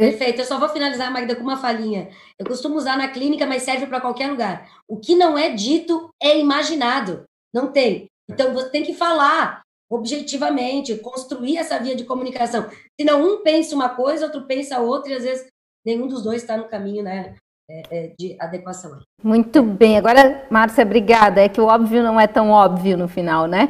[0.00, 0.40] Perfeito.
[0.40, 2.08] Eu só vou finalizar, Magda, com uma falinha.
[2.38, 4.66] Eu costumo usar na clínica, mas serve para qualquer lugar.
[4.88, 7.24] O que não é dito é imaginado.
[7.52, 8.06] Não tem.
[8.30, 9.60] Então, você tem que falar
[9.90, 12.66] objetivamente, construir essa via de comunicação.
[12.98, 15.46] Senão, um pensa uma coisa, outro pensa outra, e às vezes
[15.84, 17.34] nenhum dos dois está no caminho né,
[17.68, 18.98] é, é, de adequação.
[19.22, 19.98] Muito bem.
[19.98, 21.40] Agora, Márcia, obrigada.
[21.40, 23.68] É que o óbvio não é tão óbvio no final, né?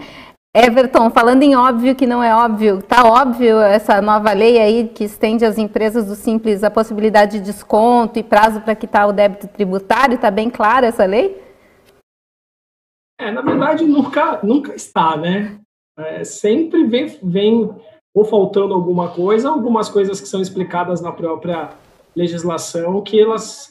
[0.54, 5.04] Everton, falando em óbvio que não é óbvio, tá óbvio essa nova lei aí que
[5.04, 9.46] estende às empresas do Simples a possibilidade de desconto e prazo para quitar o débito
[9.46, 10.16] tributário?
[10.16, 11.40] Está bem clara essa lei?
[13.20, 15.60] É, na verdade, nunca, nunca está, né?
[15.96, 17.70] É, sempre vem, vem
[18.12, 21.70] ou faltando alguma coisa, algumas coisas que são explicadas na própria
[22.16, 23.68] legislação, que elas.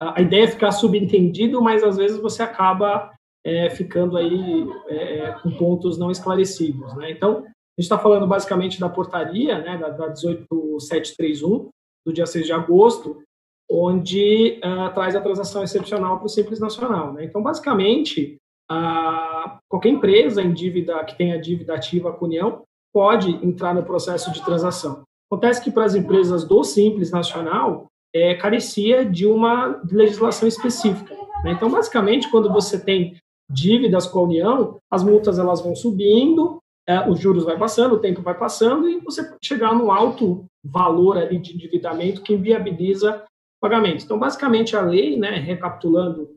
[0.00, 3.12] A ideia é ficar subentendido, mas às vezes você acaba
[3.44, 6.94] é, ficando aí é, é, com pontos não esclarecidos.
[6.96, 7.10] Né?
[7.10, 11.70] Então, a gente está falando basicamente da portaria, né, da, da 18731,
[12.04, 13.22] do dia 6 de agosto,
[13.70, 17.12] onde uh, traz a transação excepcional para o Simples Nacional.
[17.14, 17.24] Né?
[17.24, 18.36] Então, basicamente,
[18.70, 23.82] uh, qualquer empresa em dívida que tenha dívida ativa com a União pode entrar no
[23.82, 25.04] processo de transação.
[25.30, 31.14] Acontece que para as empresas do Simples Nacional, é, carecia de uma legislação específica.
[31.42, 31.52] Né?
[31.52, 33.16] Então, basicamente, quando você tem
[33.50, 38.00] dívidas com a União, as multas elas vão subindo, é, os juros vai passando, o
[38.00, 43.24] tempo vai passando e você pode chegar num alto valor ali de endividamento que inviabiliza
[43.60, 44.04] pagamento.
[44.04, 46.34] Então, basicamente, a lei, né, recapitulando,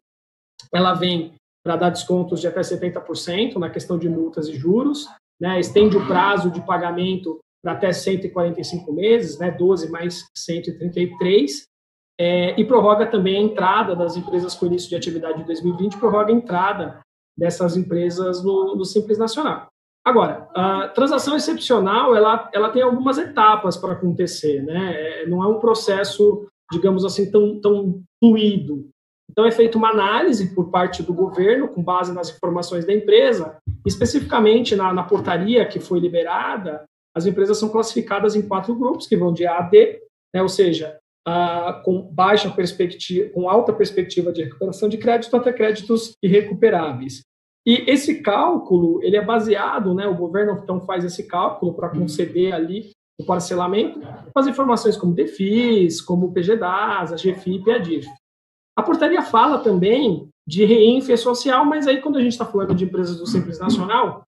[0.72, 5.08] ela vem para dar descontos de até 70% na questão de multas e juros,
[5.42, 11.66] né, estende o prazo de pagamento para até 145 meses, né, 12 mais 133,
[12.20, 16.32] é, e prorroga também a entrada das empresas com início de atividade de 2020, prorroga
[16.32, 17.00] a entrada
[17.38, 19.68] dessas empresas no, no Simples Nacional.
[20.06, 24.94] Agora, a transação excepcional, ela, ela tem algumas etapas para acontecer, né?
[24.94, 28.88] É, não é um processo, digamos assim, tão, tão fluido.
[29.30, 33.58] Então, é feita uma análise por parte do governo, com base nas informações da empresa,
[33.86, 39.18] especificamente na, na portaria que foi liberada, as empresas são classificadas em quatro grupos, que
[39.18, 40.02] vão de A a D,
[40.34, 40.42] né?
[40.42, 46.14] ou seja, ah, com baixa perspectiva, com alta perspectiva de recuperação de crédito até créditos
[46.22, 47.22] irrecuperáveis.
[47.66, 52.54] E esse cálculo, ele é baseado, né, o governo então faz esse cálculo para conceder
[52.54, 58.08] ali o parcelamento, com as informações como DEFIS, como PGDAS, a GFIP e a DIF.
[58.78, 62.84] A portaria fala também de reinfe social, mas aí quando a gente está falando de
[62.84, 64.24] empresas do Simples Nacional,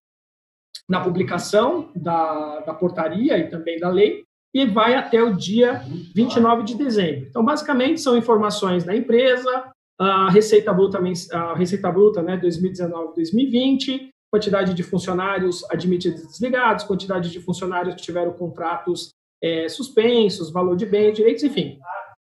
[0.87, 4.23] na publicação da, da portaria e também da lei,
[4.55, 5.83] e vai até o dia
[6.15, 7.27] 29 de dezembro.
[7.29, 10.97] Então, basicamente, são informações da empresa, a receita bruta,
[11.33, 18.01] a receita bruta né, 2019-2020, quantidade de funcionários admitidos e desligados, quantidade de funcionários que
[18.01, 19.09] tiveram contratos
[19.43, 21.77] é, suspensos, valor de bens, direitos, enfim.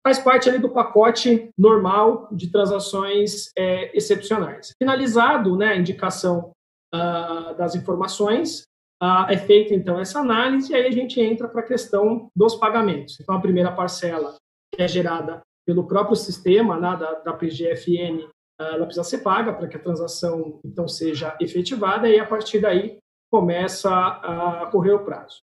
[0.03, 4.73] Faz parte ali do pacote normal de transações é, excepcionais.
[4.81, 6.51] Finalizado né, a indicação
[6.95, 8.63] uh, das informações,
[9.01, 12.55] ah, é feita então essa análise e aí a gente entra para a questão dos
[12.55, 13.19] pagamentos.
[13.19, 14.35] Então, a primeira parcela
[14.73, 18.27] que é gerada pelo próprio sistema né, da, da PGFN,
[18.59, 22.59] ah, ela precisa ser paga para que a transação então seja efetivada e a partir
[22.59, 22.97] daí
[23.31, 25.41] começa a correr o prazo.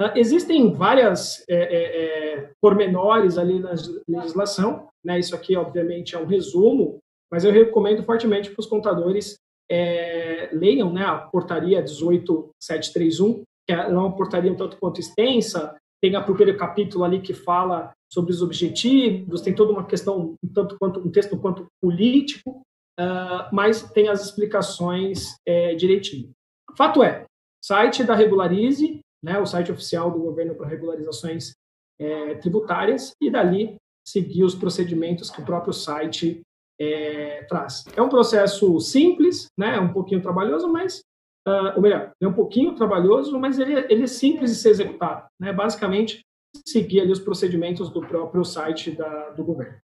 [0.00, 3.74] Uh, existem várias é, é, é, pormenores ali na
[4.08, 5.20] legislação, né?
[5.20, 6.98] Isso aqui, obviamente, é um resumo,
[7.30, 9.36] mas eu recomendo fortemente para os contadores
[9.70, 16.16] é, leiam né, a portaria 18731, que é uma portaria um tanto quanto extensa, tem
[16.16, 20.76] o primeiro capítulo ali que fala sobre os objetivos, tem toda uma questão um tanto
[20.78, 22.62] quanto um texto quanto político,
[23.00, 26.30] uh, mas tem as explicações é, direitinho.
[26.76, 27.24] Fato é,
[27.64, 31.54] site da Regularize, né, o site oficial do governo para regularizações
[31.98, 36.42] é, tributárias, e dali seguir os procedimentos que o próprio site
[36.80, 37.84] é, traz.
[37.96, 41.00] É um processo simples, né, é um pouquinho trabalhoso, mas,
[41.46, 44.70] uh, ou melhor, é um pouquinho trabalhoso, mas ele, é, ele é simples de ser
[44.70, 45.26] executado.
[45.40, 46.20] Né, basicamente,
[46.66, 49.76] seguir ali os procedimentos do próprio site da, do governo.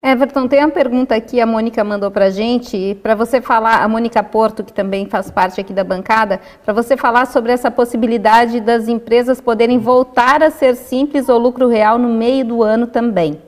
[0.00, 3.88] Everton, tem uma pergunta aqui, a Mônica mandou para a gente, para você falar, a
[3.88, 8.60] Mônica Porto, que também faz parte aqui da bancada, para você falar sobre essa possibilidade
[8.60, 13.42] das empresas poderem voltar a ser simples ou lucro real no meio do ano também.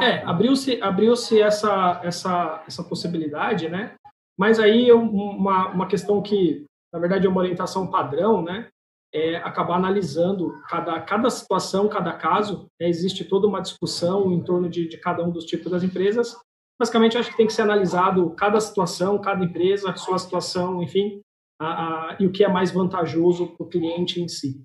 [0.00, 3.94] É, abriu-se abriu essa, essa, essa possibilidade, né?
[4.38, 8.68] Mas aí uma, uma questão que, na verdade, é uma orientação padrão, né?
[9.14, 12.66] É acabar analisando cada, cada situação, cada caso.
[12.78, 12.88] Né?
[12.88, 16.36] Existe toda uma discussão em torno de, de cada um dos tipos das empresas.
[16.78, 21.22] Basicamente, acho que tem que ser analisado cada situação, cada empresa, sua situação, enfim,
[21.58, 24.62] a, a, e o que é mais vantajoso para o cliente em si.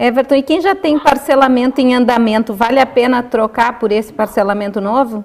[0.00, 4.80] Everton, e quem já tem parcelamento em andamento, vale a pena trocar por esse parcelamento
[4.80, 5.24] novo?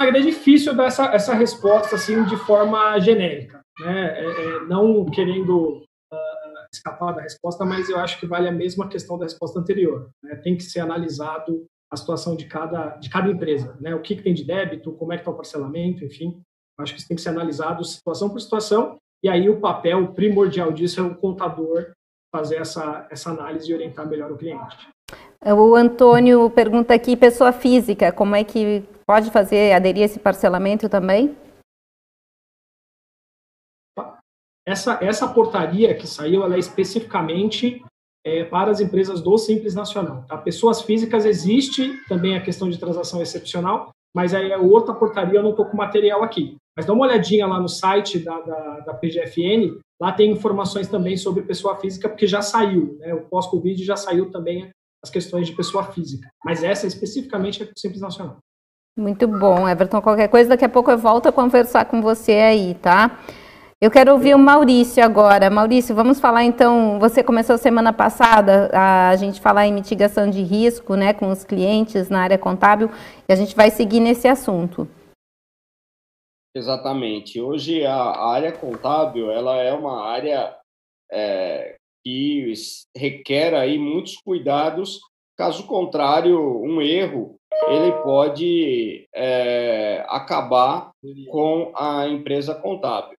[0.00, 4.18] É difícil dar essa, essa resposta assim de forma genérica, né?
[4.18, 8.88] É, é, não querendo uh, escapar da resposta, mas eu acho que vale a mesma
[8.88, 10.08] questão da resposta anterior.
[10.22, 10.36] Né?
[10.36, 13.94] Tem que ser analisado a situação de cada, de cada empresa, né?
[13.94, 16.40] O que, que tem de débito, como é que está o parcelamento, enfim.
[16.80, 20.72] Acho que isso tem que ser analisado situação por situação, e aí o papel primordial
[20.72, 21.94] disso é o contador
[22.36, 24.76] fazer essa, essa análise e orientar melhor o cliente.
[25.42, 30.88] O Antônio pergunta aqui, pessoa física, como é que pode fazer, aderir a esse parcelamento
[30.88, 31.34] também?
[34.66, 37.82] Essa, essa portaria que saiu, ela é especificamente
[38.26, 40.24] é, para as empresas do Simples Nacional.
[40.26, 40.36] Tá?
[40.36, 45.42] Pessoas físicas existe também a questão de transação excepcional, mas aí é outra portaria, eu
[45.42, 46.56] não estou com material aqui.
[46.76, 51.16] Mas dá uma olhadinha lá no site da, da, da PGFN, lá tem informações também
[51.16, 53.14] sobre pessoa física, porque já saiu, né?
[53.14, 54.70] o pós-Covid já saiu também
[55.02, 56.28] as questões de pessoa física.
[56.44, 58.38] Mas essa especificamente é Simples Nacional.
[58.98, 60.00] Muito bom, Everton.
[60.00, 63.18] Qualquer coisa, daqui a pouco eu volto a conversar com você aí, tá?
[63.78, 65.50] Eu quero ouvir o Maurício agora.
[65.50, 66.98] Maurício, vamos falar então.
[66.98, 72.08] Você começou semana passada a gente falar em mitigação de risco, né, com os clientes
[72.08, 72.90] na área contábil,
[73.28, 74.88] e a gente vai seguir nesse assunto.
[76.56, 77.38] Exatamente.
[77.38, 77.94] Hoje a,
[78.30, 80.56] área contábil ela é uma área
[81.12, 82.50] é, que
[82.96, 84.98] requer aí muitos cuidados.
[85.36, 87.36] Caso contrário, um erro
[87.68, 90.92] ele pode é, acabar
[91.28, 93.18] com a empresa contábil.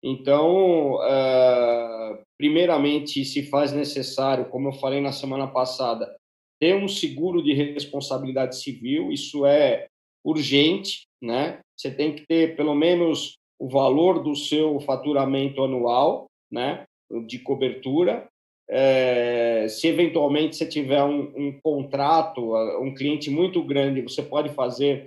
[0.00, 6.14] Então, é, primeiramente, se faz necessário, como eu falei na semana passada,
[6.60, 9.10] ter um seguro de responsabilidade civil.
[9.10, 9.88] Isso é
[10.24, 11.58] urgente, né?
[11.76, 16.84] Você tem que ter pelo menos o valor do seu faturamento anual, né?
[17.26, 18.26] De cobertura.
[18.68, 25.06] É, se eventualmente você tiver um, um, contrato, um cliente muito grande, você pode fazer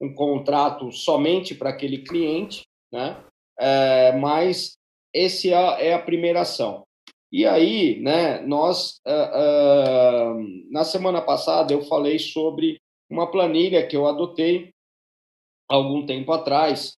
[0.00, 3.22] um contrato somente para aquele cliente, né?
[3.58, 4.76] É, mas
[5.12, 6.84] esse é, é a primeira ação.
[7.32, 8.40] E aí, né?
[8.40, 14.70] Nós uh, uh, na semana passada eu falei sobre uma planilha que eu adotei
[15.70, 16.94] algum tempo atrás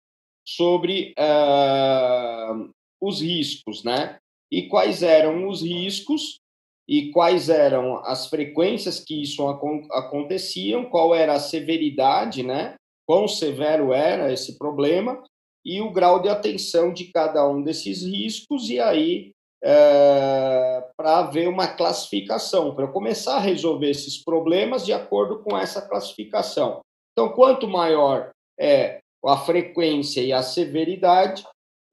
[0.46, 2.70] sobre uh,
[3.02, 4.18] os riscos, né?
[4.52, 6.40] E quais eram os riscos
[6.88, 9.48] e quais eram as frequências que isso
[9.92, 12.76] aconteciam, qual era a severidade, né?
[13.06, 15.22] Quão severo era esse problema
[15.64, 19.32] e o grau de atenção de cada um desses riscos e aí
[19.64, 25.82] é, para ver uma classificação, para começar a resolver esses problemas de acordo com essa
[25.82, 26.82] classificação.
[27.12, 31.44] Então, quanto maior é a frequência e a severidade,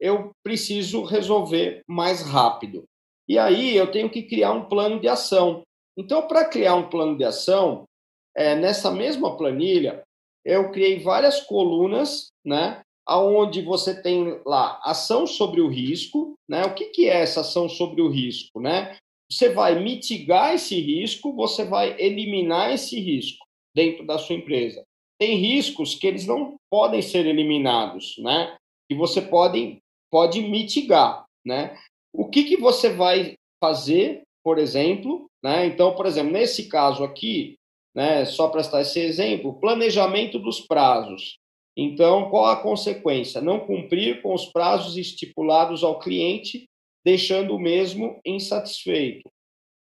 [0.00, 2.84] eu preciso resolver mais rápido.
[3.28, 5.62] E aí eu tenho que criar um plano de ação.
[5.96, 7.84] Então, para criar um plano de ação,
[8.36, 10.02] é, nessa mesma planilha,
[10.44, 12.80] eu criei várias colunas, né?
[13.06, 16.64] Onde você tem lá ação sobre o risco, né?
[16.64, 18.96] O que, que é essa ação sobre o risco, né?
[19.30, 23.44] Você vai mitigar esse risco, você vai eliminar esse risco
[23.74, 24.82] dentro da sua empresa.
[25.18, 28.56] Tem riscos que eles não podem ser eliminados, né?
[28.88, 29.78] Que você pode,
[30.10, 31.76] pode mitigar, né?
[32.12, 35.66] O que, que você vai fazer, por exemplo, né?
[35.66, 37.58] Então, por exemplo, nesse caso aqui,
[37.94, 41.36] né, só para estar esse exemplo, planejamento dos prazos.
[41.76, 43.40] Então, qual a consequência?
[43.40, 46.68] Não cumprir com os prazos estipulados ao cliente,
[47.04, 49.28] deixando o mesmo insatisfeito.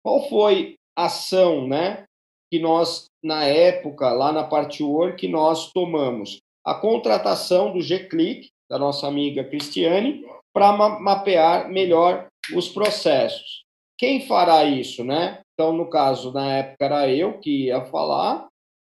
[0.02, 2.04] Qual foi a ação, né,
[2.50, 8.78] que nós na época lá na parte work nós tomamos a contratação do G-Click da
[8.78, 13.64] nossa amiga Cristiane para ma mapear melhor os processos.
[13.96, 15.40] Quem fará isso, né?
[15.54, 18.46] Então, no caso, na época era eu que ia falar.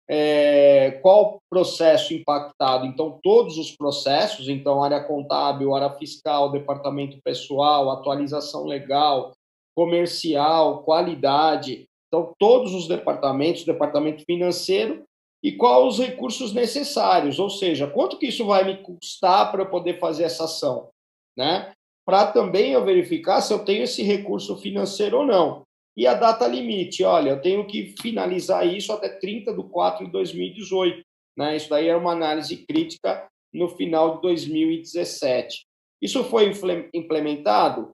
[0.10, 2.86] É, qual processo impactado?
[2.86, 9.32] Então, todos os processos, então, área contábil, área fiscal, departamento pessoal, atualização legal,
[9.76, 11.86] comercial, qualidade.
[12.14, 15.04] Então, todos os departamentos, departamento financeiro,
[15.44, 19.70] e quais os recursos necessários, ou seja, quanto que isso vai me custar para eu
[19.70, 20.92] poder fazer essa ação,
[21.36, 21.74] né?
[22.06, 25.64] Para também eu verificar se eu tenho esse recurso financeiro ou não.
[25.96, 27.04] e a data limite.
[27.04, 31.04] Olha, eu tenho que finalizar isso até 30 de 4 de 2018.
[31.38, 31.56] Né?
[31.56, 35.66] Isso daí era uma análise crítica no final de 2017.
[36.02, 36.52] Isso foi
[36.96, 37.92] implementado?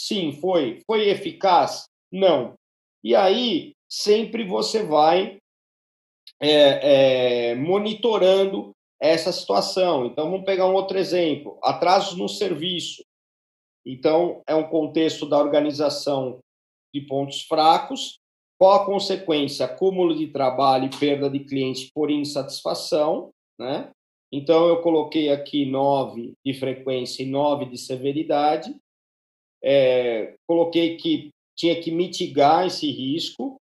[0.00, 0.80] Sim, foi.
[0.86, 1.86] Foi eficaz?
[2.12, 2.54] Não.
[3.02, 5.38] E aí, sempre você vai
[6.40, 10.06] é, é, monitorando essa situação.
[10.06, 13.02] Então, vamos pegar um outro exemplo: atrasos no serviço.
[13.84, 16.38] Então, é um contexto da organização
[16.94, 18.18] de pontos fracos.
[18.58, 19.64] Qual a consequência?
[19.64, 23.30] Acúmulo de trabalho e perda de cliente por insatisfação.
[23.58, 23.90] Né?
[24.30, 28.76] Então, eu coloquei aqui 9 de frequência e 9 de severidade.
[29.64, 33.60] É, coloquei que tinha que mitigar esse risco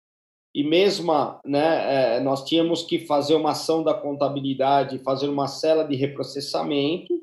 [0.53, 1.11] e mesmo
[1.43, 7.19] né, é, nós tínhamos que fazer uma ação da contabilidade, fazer uma célula de reprocessamento,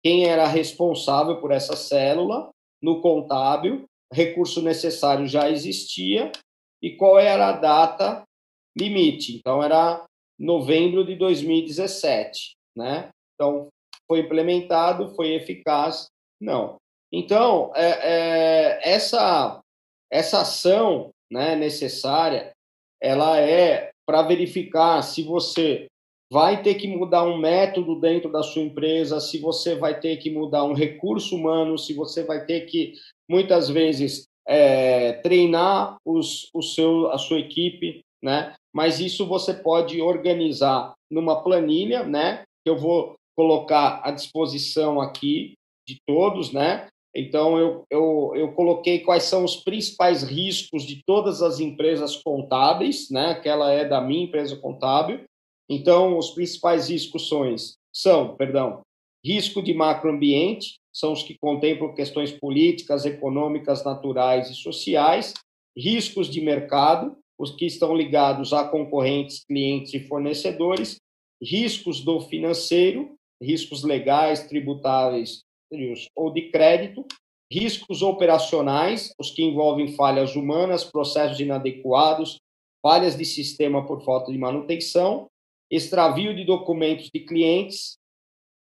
[0.00, 6.30] quem era responsável por essa célula no contábil, recurso necessário já existia
[6.80, 8.22] e qual era a data
[8.78, 9.36] limite.
[9.36, 10.04] Então era
[10.38, 13.10] novembro de 2017, né?
[13.34, 13.68] Então
[14.06, 16.06] foi implementado, foi eficaz?
[16.40, 16.76] Não.
[17.12, 19.61] Então é, é, essa
[20.12, 22.52] essa ação né, necessária
[23.00, 25.86] ela é para verificar se você
[26.30, 30.30] vai ter que mudar um método dentro da sua empresa, se você vai ter que
[30.30, 32.94] mudar um recurso humano, se você vai ter que,
[33.28, 38.54] muitas vezes, é, treinar os, o seu, a sua equipe, né?
[38.74, 42.44] Mas isso você pode organizar numa planilha, né?
[42.64, 45.52] Que eu vou colocar à disposição aqui
[45.86, 46.88] de todos, né?
[47.14, 53.10] Então, eu, eu, eu coloquei quais são os principais riscos de todas as empresas contábeis,
[53.10, 53.26] né?
[53.26, 55.24] Aquela é da minha empresa contábil.
[55.68, 57.54] Então, os principais riscos são,
[57.92, 58.80] são perdão,
[59.24, 65.34] risco de macroambiente, são os que contemplam questões políticas, econômicas, naturais e sociais,
[65.76, 70.96] riscos de mercado, os que estão ligados a concorrentes, clientes e fornecedores,
[71.42, 75.42] riscos do financeiro, riscos legais, tributáveis
[76.14, 77.04] ou de crédito,
[77.50, 82.40] riscos operacionais, os que envolvem falhas humanas, processos inadequados,
[82.82, 85.28] falhas de sistema por falta de manutenção,
[85.70, 87.98] extravio de documentos de clientes,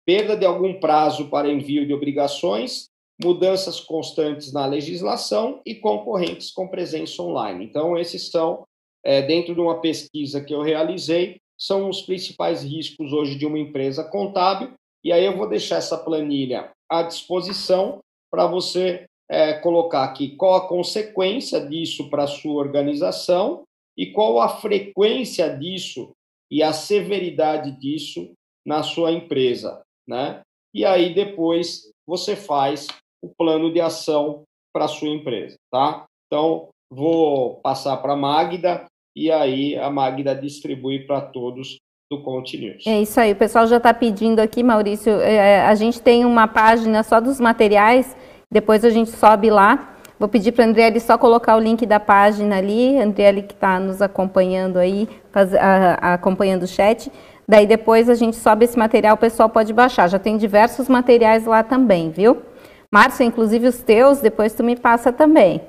[0.04, 2.88] perda de algum prazo para envio de obrigações,
[3.22, 7.64] mudanças constantes na legislação e concorrentes com presença online.
[7.64, 8.64] Então, esses são,
[9.04, 13.58] é, dentro de uma pesquisa que eu realizei, são os principais riscos hoje de uma
[13.58, 14.72] empresa contábil.
[15.04, 18.00] E aí eu vou deixar essa planilha à disposição
[18.31, 23.62] para você é, colocar aqui qual a consequência disso para a sua organização
[23.96, 26.12] e qual a frequência disso
[26.50, 28.33] e a severidade disso
[28.64, 30.42] na sua empresa, né?
[30.74, 32.88] E aí depois você faz
[33.22, 36.05] o plano de ação para a sua empresa, tá?
[36.26, 41.78] Então, vou passar para a Magda e aí a Magda distribui para todos
[42.18, 42.90] do.
[42.90, 46.46] É isso aí, o pessoal já está pedindo aqui, Maurício, é, a gente tem uma
[46.48, 48.16] página só dos materiais,
[48.51, 49.88] depois a gente sobe lá.
[50.18, 53.81] Vou pedir para a Andriele só colocar o link da página ali, Andriele que está
[53.81, 57.11] nos acompanhando aí, faz, a, a, acompanhando o chat.
[57.48, 60.09] Daí depois a gente sobe esse material, o pessoal pode baixar.
[60.09, 62.40] Já tem diversos materiais lá também, viu?
[62.90, 65.61] Márcio, inclusive os teus, depois tu me passa também.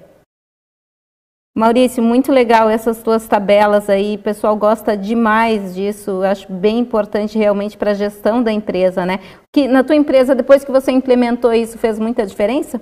[1.55, 6.79] Maurício, muito legal essas tuas tabelas aí, o pessoal gosta demais disso, eu acho bem
[6.79, 9.19] importante realmente para a gestão da empresa, né?
[9.53, 12.81] Que na tua empresa, depois que você implementou isso, fez muita diferença?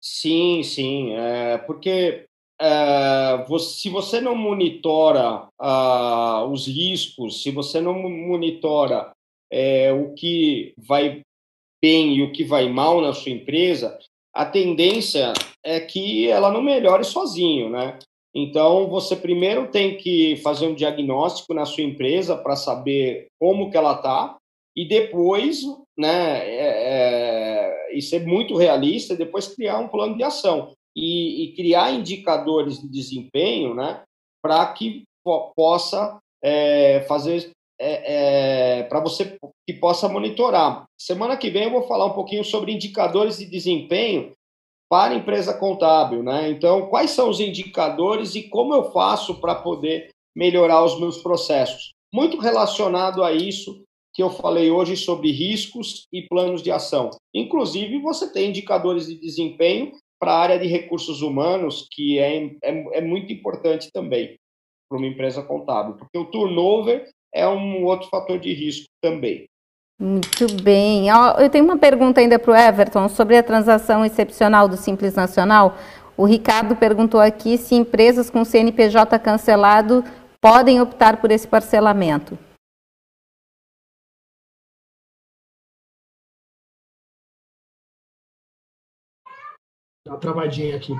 [0.00, 2.24] Sim, sim, é, porque
[2.58, 5.46] é, você, se você não monitora
[6.50, 9.12] os riscos, se você não monitora
[9.50, 11.20] é, o que vai
[11.82, 13.98] bem e o que vai mal na sua empresa,
[14.34, 15.32] a tendência
[15.64, 17.98] é que ela não melhore sozinho, né?
[18.34, 23.76] Então, você primeiro tem que fazer um diagnóstico na sua empresa para saber como que
[23.76, 24.38] ela está
[24.74, 25.62] e depois,
[25.98, 31.52] né, é, é, e ser muito realista, depois criar um plano de ação e, e
[31.54, 34.02] criar indicadores de desempenho, né,
[34.42, 37.50] para que po possa é, fazer
[37.82, 40.84] é, é, para você que possa monitorar.
[40.96, 44.32] Semana que vem eu vou falar um pouquinho sobre indicadores de desempenho
[44.88, 46.50] para empresa contábil, né?
[46.50, 51.92] Então, quais são os indicadores e como eu faço para poder melhorar os meus processos?
[52.12, 53.82] Muito relacionado a isso
[54.14, 57.10] que eu falei hoje sobre riscos e planos de ação.
[57.34, 62.98] Inclusive, você tem indicadores de desempenho para a área de recursos humanos, que é, é,
[62.98, 64.36] é muito importante também
[64.88, 69.46] para uma empresa contábil, porque o turnover é um outro fator de risco também.
[69.98, 71.06] Muito bem.
[71.38, 75.76] Eu tenho uma pergunta ainda para o Everton sobre a transação excepcional do Simples Nacional.
[76.16, 80.04] O Ricardo perguntou aqui se empresas com CNPJ cancelado
[80.40, 82.36] podem optar por esse parcelamento.
[90.04, 90.92] Dá uma travadinha aqui.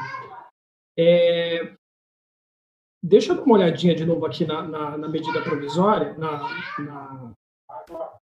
[0.97, 1.75] É,
[3.03, 6.49] deixa eu dar uma olhadinha de novo aqui na, na, na medida provisória, na,
[6.79, 7.33] na,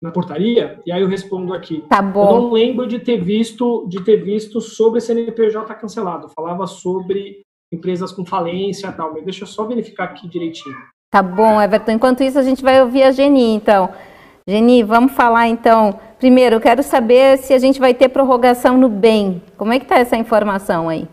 [0.01, 1.84] na, portaria, e aí eu respondo aqui.
[1.89, 2.28] Tá bom.
[2.28, 6.30] Eu não lembro de ter visto, de ter visto sobre CNPJ cancelado.
[6.36, 10.76] falava sobre empresas com falência e tal, mas deixa eu só verificar aqui direitinho.
[11.09, 11.93] Tá bom, Everton.
[11.93, 13.89] Enquanto isso, a gente vai ouvir a Geni, então.
[14.47, 15.97] Geni, vamos falar então.
[16.19, 19.41] Primeiro, eu quero saber se a gente vai ter prorrogação no bem.
[19.57, 21.07] Como é que está essa informação aí?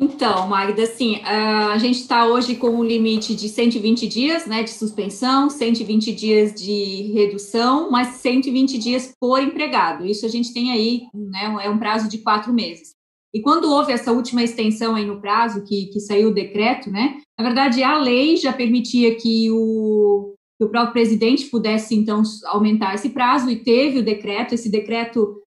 [0.00, 4.70] Então, Magda, assim, a gente está hoje com um limite de 120 dias né, de
[4.70, 10.06] suspensão, 120 dias de redução, mas 120 dias por empregado.
[10.06, 12.94] Isso a gente tem aí, né, é um prazo de quatro meses.
[13.34, 17.16] E quando houve essa última extensão aí no prazo, que, que saiu o decreto, né,
[17.36, 22.94] na verdade a lei já permitia que o, que o próprio presidente pudesse, então, aumentar
[22.94, 25.42] esse prazo, e teve o decreto, esse decreto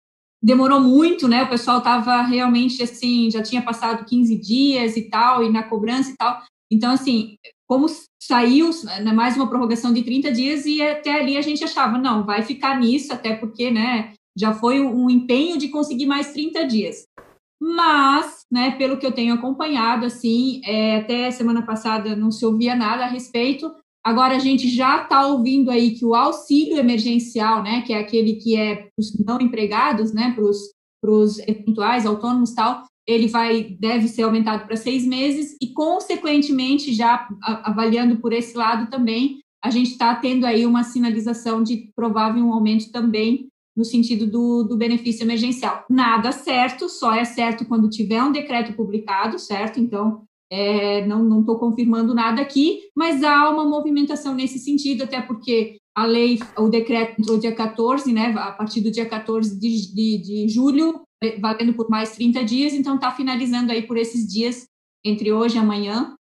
[0.42, 1.44] demorou muito, né?
[1.44, 6.12] O pessoal estava realmente assim, já tinha passado 15 dias e tal, e na cobrança
[6.12, 6.42] e tal.
[6.72, 7.88] Então, assim, como
[8.22, 8.70] saiu
[9.04, 12.42] né, mais uma prorrogação de 30 dias, e até ali a gente achava, não, vai
[12.44, 17.06] ficar nisso, até porque, né, já foi um empenho de conseguir mais 30 dias.
[17.60, 22.76] Mas, né, pelo que eu tenho acompanhado, assim, é, até semana passada não se ouvia
[22.76, 23.74] nada a respeito,
[24.08, 28.36] Agora a gente já está ouvindo aí que o auxílio emergencial, né, que é aquele
[28.36, 34.08] que é para os não empregados, né, para os eventuais autônomos tal, ele vai deve
[34.08, 39.92] ser aumentado para seis meses e consequentemente já avaliando por esse lado também a gente
[39.92, 45.26] está tendo aí uma sinalização de provável um aumento também no sentido do, do benefício
[45.26, 45.84] emergencial.
[45.90, 49.82] Nada certo, só é certo quando tiver um decreto publicado, certo?
[49.82, 55.78] Então é, não estou confirmando nada aqui, mas há uma movimentação nesse sentido, até porque
[55.96, 60.18] a lei, o decreto entrou dia 14, né, a partir do dia 14 de, de,
[60.20, 64.68] de julho, é, valendo por mais 30 dias, então está finalizando aí por esses dias,
[65.04, 66.16] entre hoje e amanhã.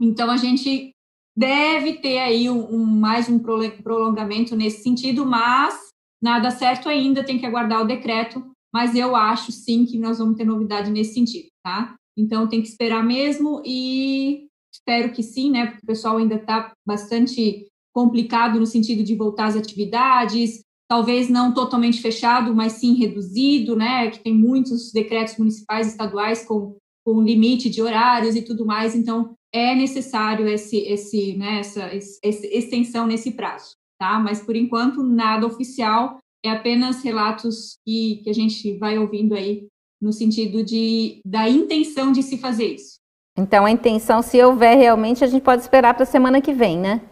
[0.00, 0.92] Então, a gente
[1.36, 5.88] deve ter aí um, um, mais um prolongamento nesse sentido, mas
[6.22, 10.36] nada certo ainda, tem que aguardar o decreto, mas eu acho sim que nós vamos
[10.36, 11.94] ter novidade nesse sentido, tá?
[12.16, 15.66] Então tem que esperar mesmo e espero que sim, né?
[15.66, 21.52] Porque o pessoal ainda está bastante complicado no sentido de voltar às atividades, talvez não
[21.52, 24.10] totalmente fechado, mas sim reduzido, né?
[24.10, 28.94] Que tem muitos decretos municipais e estaduais com, com limite de horários e tudo mais,
[28.94, 34.18] então é necessário esse, esse, né, essa, essa extensão nesse prazo, tá?
[34.18, 39.66] Mas por enquanto nada oficial, é apenas relatos que, que a gente vai ouvindo aí
[40.00, 42.96] no sentido de da intenção de se fazer isso.
[43.38, 46.78] Então, a intenção, se houver realmente, a gente pode esperar para a semana que vem,
[46.78, 47.02] né?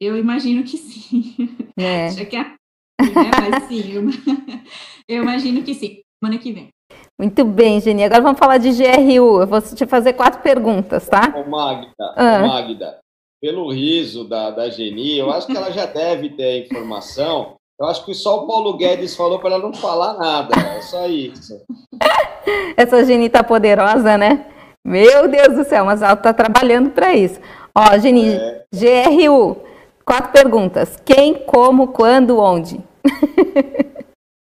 [0.00, 1.34] Eu imagino que sim.
[1.80, 2.10] É.
[2.10, 2.42] Já que é,
[3.00, 3.30] né?
[3.50, 4.02] Mas sim, eu,
[5.06, 6.70] eu imagino que sim, semana que vem.
[7.16, 8.02] Muito bem, Geni.
[8.02, 9.40] Agora vamos falar de GRU.
[9.40, 11.32] Eu vou te fazer quatro perguntas, tá?
[11.36, 12.40] Ô, Magda, ah.
[12.40, 12.98] Magda,
[13.40, 17.86] pelo riso da, da Geni, eu acho que ela já deve ter a informação eu
[17.86, 20.54] acho que só o Paulo Guedes falou para ela não falar nada.
[20.58, 21.60] É só isso.
[22.76, 24.46] Essa Geni tá poderosa, né?
[24.84, 27.40] Meu Deus do céu, mas ela tá trabalhando para isso.
[27.74, 28.64] Ó, Geni, é.
[28.74, 29.56] GRU,
[30.04, 30.98] quatro perguntas.
[31.04, 32.80] Quem, como, quando, onde?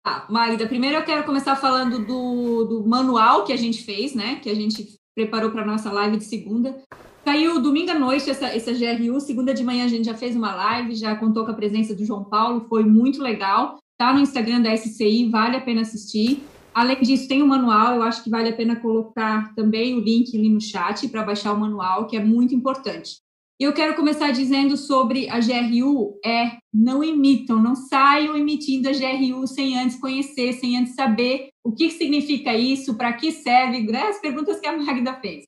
[0.07, 4.39] Ah, Magda, primeiro eu quero começar falando do, do manual que a gente fez, né?
[4.43, 6.77] Que a gente preparou para nossa live de segunda.
[7.25, 10.55] Caiu domingo à noite essa, essa GRU, segunda de manhã a gente já fez uma
[10.55, 13.79] live, já contou com a presença do João Paulo, foi muito legal.
[13.97, 16.43] Tá no Instagram da SCI, vale a pena assistir.
[16.75, 20.01] Além disso, tem o um manual, eu acho que vale a pena colocar também o
[20.01, 23.23] link ali no chat para baixar o manual, que é muito importante.
[23.59, 29.47] Eu quero começar dizendo sobre a GRU, é não emitam, não saiam emitindo a GRU
[29.47, 34.09] sem antes conhecer, sem antes saber o que significa isso, para que serve, né?
[34.09, 35.47] as perguntas que a Magda fez.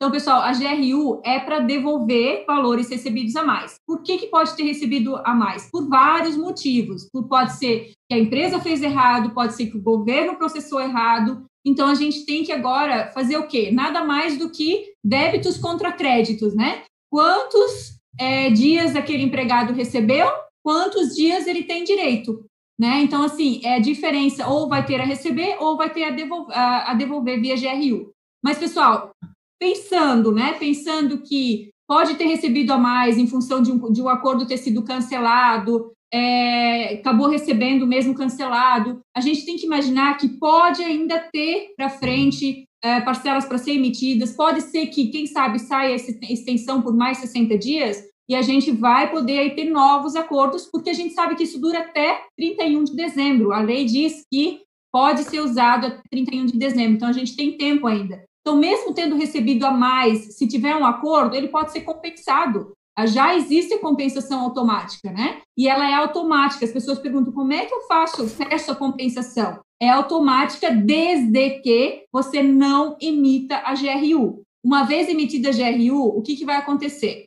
[0.00, 3.80] Então, pessoal, a GRU é para devolver valores recebidos a mais.
[3.84, 5.68] Por que, que pode ter recebido a mais?
[5.72, 7.08] Por vários motivos.
[7.12, 11.44] Por, pode ser que a empresa fez errado, pode ser que o governo processou errado.
[11.66, 13.72] Então, a gente tem que agora fazer o quê?
[13.72, 16.84] Nada mais do que débitos contra créditos, né?
[17.10, 20.28] Quantos é, dias aquele empregado recebeu,
[20.62, 22.44] quantos dias ele tem direito.
[22.78, 23.00] Né?
[23.02, 26.14] Então, assim, é a diferença, ou vai ter a receber, ou vai ter a
[26.52, 28.12] a, a devolver via GRU.
[28.44, 29.10] Mas, pessoal,
[29.58, 30.54] pensando, né?
[30.54, 34.58] Pensando que pode ter recebido a mais em função de um, de um acordo ter
[34.58, 39.00] sido cancelado, é, acabou recebendo mesmo cancelado.
[39.16, 43.72] A gente tem que imaginar que pode ainda ter para frente é, parcelas para ser
[43.72, 48.42] emitidas, pode ser que, quem sabe, saia essa extensão por mais 60 dias e a
[48.42, 52.22] gente vai poder aí, ter novos acordos, porque a gente sabe que isso dura até
[52.36, 53.52] 31 de dezembro.
[53.52, 54.60] A lei diz que
[54.92, 58.22] pode ser usado até 31 de dezembro, então a gente tem tempo ainda.
[58.48, 62.72] Então, mesmo tendo recebido a mais, se tiver um acordo, ele pode ser compensado.
[62.96, 65.42] Ah, já existe compensação automática, né?
[65.54, 66.64] E ela é automática.
[66.64, 69.60] As pessoas perguntam como é que eu faço, peço a compensação?
[69.78, 74.40] É automática desde que você não emita a GRU.
[74.64, 77.24] Uma vez emitida a GRU, o que, que vai acontecer?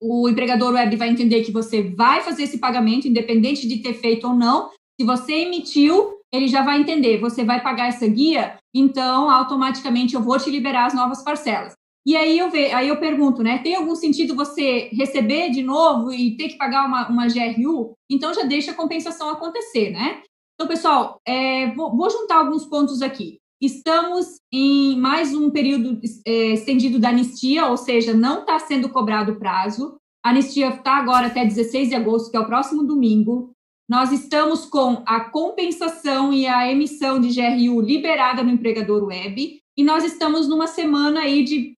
[0.00, 4.26] O empregador web vai entender que você vai fazer esse pagamento, independente de ter feito
[4.26, 4.70] ou não.
[4.98, 10.22] Se você emitiu, ele já vai entender, você vai pagar essa guia, então automaticamente eu
[10.22, 11.74] vou te liberar as novas parcelas.
[12.04, 13.58] E aí eu, ve, aí eu pergunto, né?
[13.58, 17.94] Tem algum sentido você receber de novo e ter que pagar uma, uma GRU?
[18.10, 20.20] Então já deixa a compensação acontecer, né?
[20.54, 23.38] Então, pessoal, é, vou, vou, juntar alguns pontos aqui.
[23.60, 29.36] Estamos em mais um período é, estendido da anistia, ou seja, não está sendo cobrado
[29.36, 29.96] prazo.
[30.24, 33.52] A anistia está agora até 16 de agosto, que é o próximo domingo.
[33.92, 39.60] Nós estamos com a compensação e a emissão de GRU liberada no empregador web.
[39.76, 41.76] E nós estamos numa semana aí de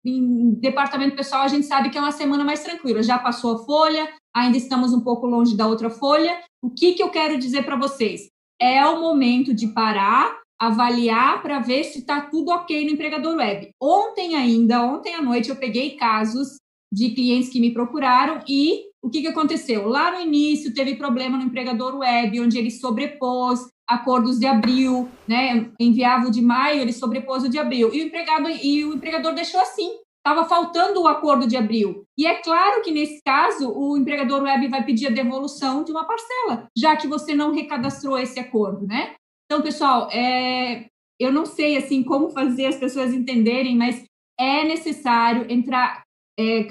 [0.60, 3.02] departamento pessoal, a gente sabe que é uma semana mais tranquila.
[3.02, 6.38] Já passou a folha, ainda estamos um pouco longe da outra folha.
[6.62, 8.28] O que, que eu quero dizer para vocês?
[8.62, 13.70] É o momento de parar, avaliar para ver se está tudo ok no empregador web.
[13.82, 16.60] Ontem ainda, ontem à noite, eu peguei casos
[16.92, 19.86] de clientes que me procuraram e o que, que aconteceu?
[19.86, 25.70] Lá no início teve problema no empregador web, onde ele sobrepôs acordos de abril, né?
[25.78, 27.90] Enviava o de maio, ele sobrepôs o de abril.
[27.92, 29.90] E o empregado e o empregador deixou assim.
[30.26, 32.04] Estava faltando o acordo de abril.
[32.16, 36.06] E é claro que, nesse caso, o empregador web vai pedir a devolução de uma
[36.06, 39.14] parcela, já que você não recadastrou esse acordo, né?
[39.44, 40.86] Então, pessoal, é,
[41.20, 44.02] eu não sei assim como fazer as pessoas entenderem, mas
[44.40, 46.03] é necessário entrar
[46.38, 46.66] é,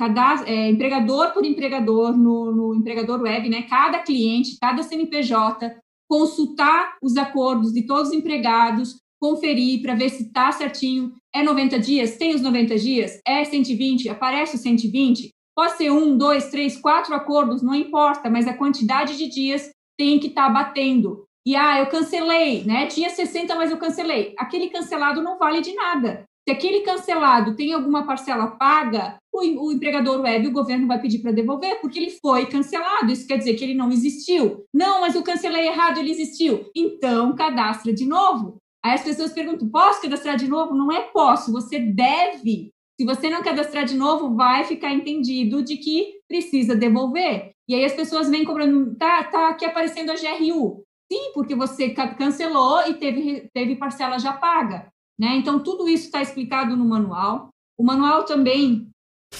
[0.45, 3.63] é, empregador por empregador no, no empregador web, né?
[3.63, 5.75] Cada cliente, cada CNPJ
[6.09, 11.13] consultar os acordos de todos os empregados, conferir para ver se está certinho.
[11.33, 12.17] É 90 dias?
[12.17, 13.19] Tem os 90 dias?
[13.25, 14.09] É 120?
[14.09, 15.29] Aparece o 120?
[15.55, 20.19] Pode ser um, dois, três, quatro acordos, não importa, mas a quantidade de dias tem
[20.19, 21.25] que estar tá batendo.
[21.45, 22.87] E ah, eu cancelei, né?
[22.87, 24.33] Tinha 60, mas eu cancelei.
[24.37, 26.25] Aquele cancelado não vale de nada.
[26.47, 31.19] Se aquele cancelado tem alguma parcela paga, o, o empregador web, o governo vai pedir
[31.19, 33.11] para devolver, porque ele foi cancelado.
[33.11, 34.65] Isso quer dizer que ele não existiu.
[34.73, 36.69] Não, mas eu cancelei errado, ele existiu.
[36.75, 38.57] Então, cadastra de novo.
[38.83, 40.75] Aí as pessoas perguntam: posso cadastrar de novo?
[40.75, 42.71] Não é posso, você deve.
[42.99, 47.51] Se você não cadastrar de novo, vai ficar entendido de que precisa devolver.
[47.67, 50.83] E aí as pessoas vêm cobrando, tá, tá aqui aparecendo a GRU.
[51.11, 54.92] Sim, porque você cancelou e teve, teve parcela já paga.
[55.23, 55.37] Né?
[55.37, 57.47] Então, tudo isso está explicado no manual.
[57.79, 58.89] O manual também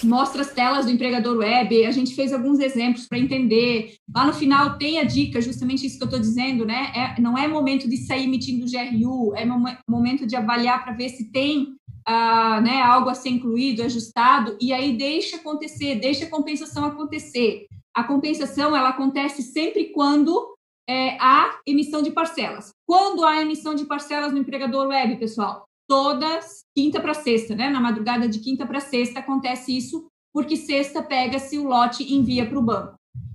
[0.02, 3.94] mostra as telas do empregador web, a gente fez alguns exemplos para entender.
[4.12, 6.90] Lá no final tem a dica, justamente isso que eu estou dizendo, né?
[6.96, 9.44] É, não é momento de sair emitindo GRU, é
[9.86, 11.74] momento de avaliar para ver se tem
[12.06, 17.66] ah, né, algo a ser incluído, ajustado, e aí deixa acontecer, deixa a compensação acontecer.
[17.94, 20.56] A compensação ela acontece sempre quando
[20.88, 22.70] é, há emissão de parcelas.
[22.86, 25.66] Quando há emissão de parcelas no empregador web, pessoal?
[25.88, 27.68] Todas quinta para sexta, né?
[27.68, 32.46] Na madrugada de quinta para sexta acontece isso, porque sexta pega-se o lote e envia
[32.46, 32.94] para o banco.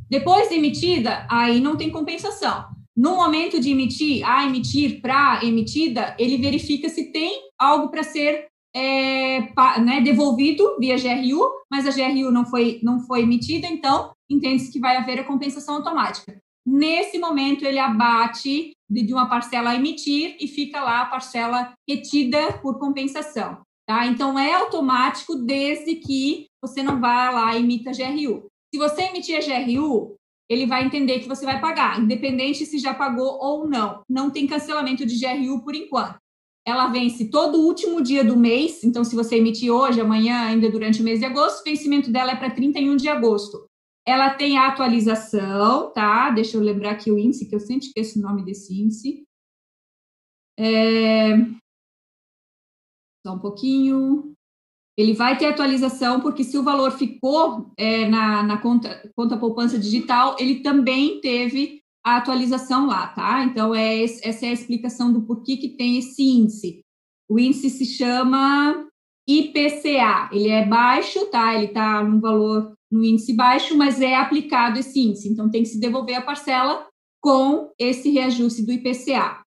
[0.09, 2.65] Depois de emitida, aí não tem compensação.
[2.97, 8.47] No momento de emitir, a emitir, para emitida, ele verifica se tem algo para ser
[8.75, 14.11] é, pa, né, devolvido via GRU, mas a GRU não foi, não foi emitida, então
[14.29, 16.37] entende-se que vai haver a compensação automática.
[16.65, 22.53] Nesse momento, ele abate de uma parcela a emitir e fica lá a parcela retida
[22.61, 23.61] por compensação.
[23.87, 24.05] Tá?
[24.05, 28.47] Então, é automático desde que você não vá lá e emita GRU.
[28.73, 30.15] Se você emitir a GRU,
[30.49, 34.01] ele vai entender que você vai pagar, independente se já pagou ou não.
[34.09, 36.17] Não tem cancelamento de GRU por enquanto.
[36.65, 41.01] Ela vence todo último dia do mês, então se você emitir hoje, amanhã, ainda durante
[41.01, 43.68] o mês de agosto, o vencimento dela é para 31 de agosto.
[44.09, 46.31] Ela tem a atualização, tá?
[46.31, 49.23] Deixa eu lembrar aqui o índice, que eu sempre esqueço o nome desse índice.
[50.57, 51.37] É...
[53.23, 54.33] Só um pouquinho.
[54.97, 59.77] Ele vai ter atualização, porque se o valor ficou é, na, na conta, conta poupança
[59.77, 63.43] digital, ele também teve a atualização lá, tá?
[63.43, 66.83] Então, é, essa é a explicação do porquê que tem esse índice.
[67.29, 68.89] O índice se chama
[69.27, 70.31] IPCA.
[70.33, 71.53] Ele é baixo, tá?
[71.53, 75.29] Ele está num valor no índice baixo, mas é aplicado esse índice.
[75.29, 76.87] Então, tem que se devolver a parcela
[77.21, 79.41] com esse reajuste do IPCA.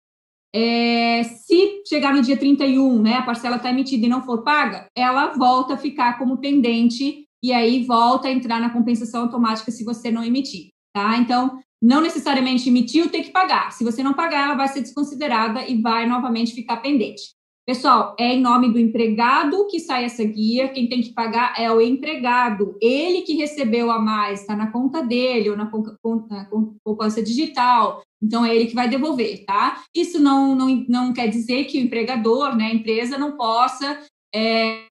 [0.53, 4.87] É, se chegar no dia 31, né, a parcela está emitida e não for paga,
[4.95, 9.83] ela volta a ficar como pendente e aí volta a entrar na compensação automática se
[9.83, 11.17] você não emitir, tá?
[11.17, 13.71] Então, não necessariamente emitiu, tem que pagar.
[13.71, 17.21] Se você não pagar, ela vai ser desconsiderada e vai novamente ficar pendente.
[17.69, 20.69] Pessoal, é em nome do empregado que sai essa guia.
[20.69, 22.75] Quem tem que pagar é o empregado.
[22.81, 25.69] Ele que recebeu a mais, está na conta dele ou na
[26.83, 28.01] poupança digital.
[28.19, 29.83] Então, é ele que vai devolver, tá?
[29.95, 34.03] Isso não, não, não quer dizer que o empregador, né, a empresa, não possa
[34.33, 34.87] é,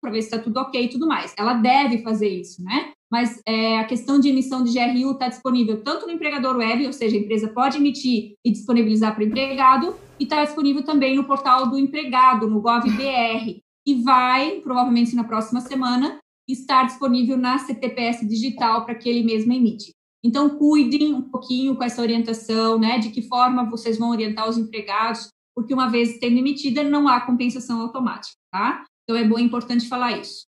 [0.00, 1.34] para ver se está tudo ok e tudo mais.
[1.36, 2.92] Ela deve fazer isso, né?
[3.10, 6.92] Mas é, a questão de emissão de GRU está disponível tanto no empregador web, ou
[6.92, 11.24] seja, a empresa pode emitir e disponibilizar para o empregado, e está disponível também no
[11.24, 18.26] portal do empregado, no GovBR, e vai, provavelmente na próxima semana, estar disponível na CTPS
[18.26, 19.92] digital para que ele mesmo emite.
[20.24, 24.58] Então, cuidem um pouquinho com essa orientação, né, de que forma vocês vão orientar os
[24.58, 28.84] empregados, porque uma vez tendo emitida, não há compensação automática, tá?
[29.04, 30.45] Então, é bom, é importante falar isso.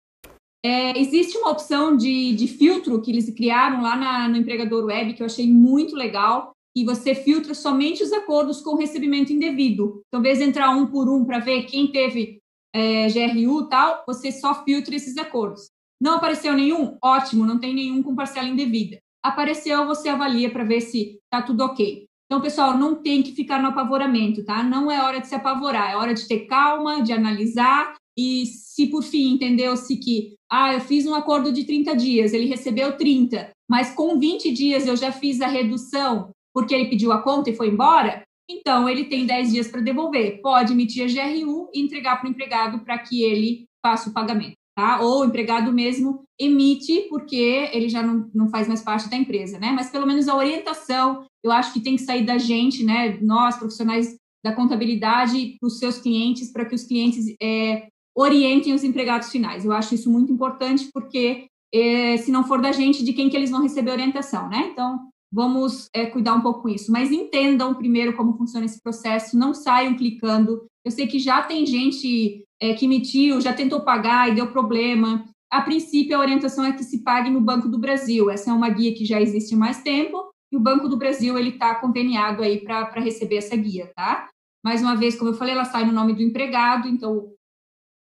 [0.65, 5.13] É, existe uma opção de, de, filtro que eles criaram lá na, no empregador web,
[5.13, 10.01] que eu achei muito legal, e você filtra somente os acordos com recebimento indevido.
[10.07, 12.39] Então, de entrar um por um para ver quem teve
[12.73, 15.69] é, GRU tal, você só filtra esses acordos.
[16.01, 16.97] Não apareceu nenhum?
[16.99, 18.97] Ótimo, não tem nenhum com parcela indevida.
[19.23, 22.07] Apareceu, você avalia para ver se está tudo ok.
[22.25, 24.63] Então, pessoal, não tem que ficar no apavoramento, tá?
[24.63, 28.87] Não é hora de se apavorar, é hora de ter calma, de analisar e se
[28.87, 33.49] por fim entendeu-se que, ah, eu fiz um acordo de 30 dias, ele recebeu 30,
[33.69, 37.55] mas com 20 dias eu já fiz a redução porque ele pediu a conta e
[37.55, 40.41] foi embora, então ele tem 10 dias para devolver.
[40.41, 44.53] Pode emitir a GRU e entregar para o empregado para que ele faça o pagamento.
[44.77, 45.01] Tá?
[45.01, 49.57] Ou o empregado mesmo emite porque ele já não, não faz mais parte da empresa,
[49.57, 49.71] né?
[49.71, 53.17] Mas pelo menos a orientação, eu acho que tem que sair da gente, né?
[53.21, 58.83] Nós, profissionais da contabilidade, para os seus clientes, para que os clientes é, orientem os
[58.83, 59.65] empregados finais.
[59.65, 63.35] Eu acho isso muito importante porque eh, se não for da gente, de quem que
[63.35, 64.69] eles vão receber orientação, né?
[64.71, 66.91] Então, vamos é, cuidar um pouco isso.
[66.91, 70.65] Mas entendam primeiro como funciona esse processo, não saiam clicando.
[70.85, 75.25] Eu sei que já tem gente é, que emitiu, já tentou pagar e deu problema.
[75.51, 78.29] A princípio, a orientação é que se pague no Banco do Brasil.
[78.29, 81.37] Essa é uma guia que já existe há mais tempo e o Banco do Brasil
[81.37, 84.29] ele está conveniado aí para receber essa guia, tá?
[84.63, 87.29] Mais uma vez, como eu falei, ela sai no nome do empregado, então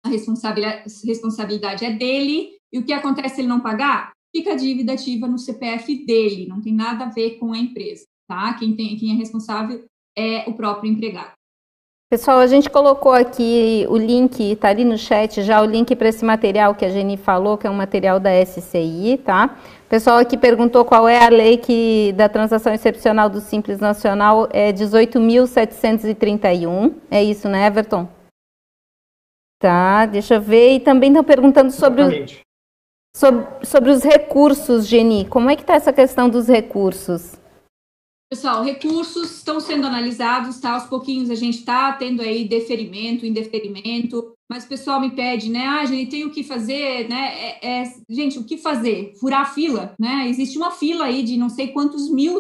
[0.07, 4.13] responsabilidade é dele, e o que acontece se ele não pagar?
[4.35, 8.05] Fica a dívida ativa no CPF dele, não tem nada a ver com a empresa,
[8.27, 8.55] tá?
[8.55, 9.85] Quem, tem, quem é responsável
[10.17, 11.33] é o próprio empregado.
[12.13, 16.11] Pessoal, a gente colocou aqui o link, tá ali no chat já o link para
[16.11, 19.57] esse material que a Jenny falou, que é um material da SCI, tá?
[19.89, 24.71] Pessoal aqui perguntou qual é a lei que da transação excepcional do Simples Nacional, é
[24.75, 28.07] 18.731, é isso, né, Everton?
[29.63, 30.75] Tá, deixa eu ver.
[30.75, 32.09] E também estão perguntando sobre, o,
[33.17, 35.25] sobre, sobre os recursos, Geni.
[35.25, 37.41] Como é que está essa questão dos recursos?
[38.29, 40.73] Pessoal, recursos estão sendo analisados, tá?
[40.73, 45.65] Aos pouquinhos a gente está tendo aí deferimento, indeferimento, mas o pessoal me pede, né?
[45.65, 47.59] Ah, gente, tem o que fazer, né?
[47.61, 49.13] É, é, gente, o que fazer?
[49.21, 50.27] Furar a fila, né?
[50.29, 52.37] Existe uma fila aí de não sei quantos mil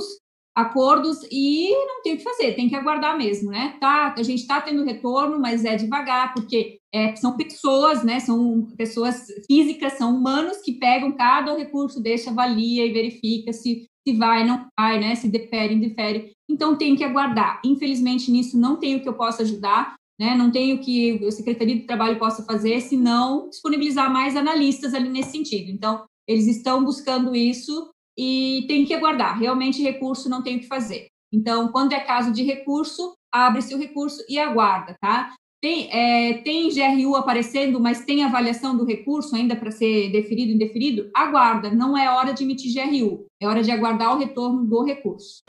[0.54, 3.76] acordos e não tem o que fazer, tem que aguardar mesmo, né?
[3.80, 8.20] Tá, a gente está tendo retorno, mas é devagar, porque é, são pessoas, né?
[8.20, 14.16] São pessoas físicas, são humanos que pegam cada recurso, deixa, avalia e verifica se, se
[14.16, 15.14] vai, não vai, né?
[15.14, 16.32] Se defere, indefere.
[16.48, 17.60] Então tem que aguardar.
[17.64, 20.34] Infelizmente, nisso não tenho o que eu possa ajudar, né?
[20.36, 24.92] Não tenho o que a Secretaria do Trabalho possa fazer, se não disponibilizar mais analistas
[24.92, 25.70] ali nesse sentido.
[25.70, 29.38] Então, eles estão buscando isso e tem que aguardar.
[29.38, 31.06] Realmente, recurso não tem o que fazer.
[31.32, 35.30] Então, quando é caso de recurso, abre-se o recurso e aguarda, tá?
[35.62, 41.08] Tem, é, tem GRU aparecendo, mas tem avaliação do recurso ainda para ser deferido, indeferido?
[41.14, 45.42] Aguarda, não é hora de emitir GRU, é hora de aguardar o retorno do recurso.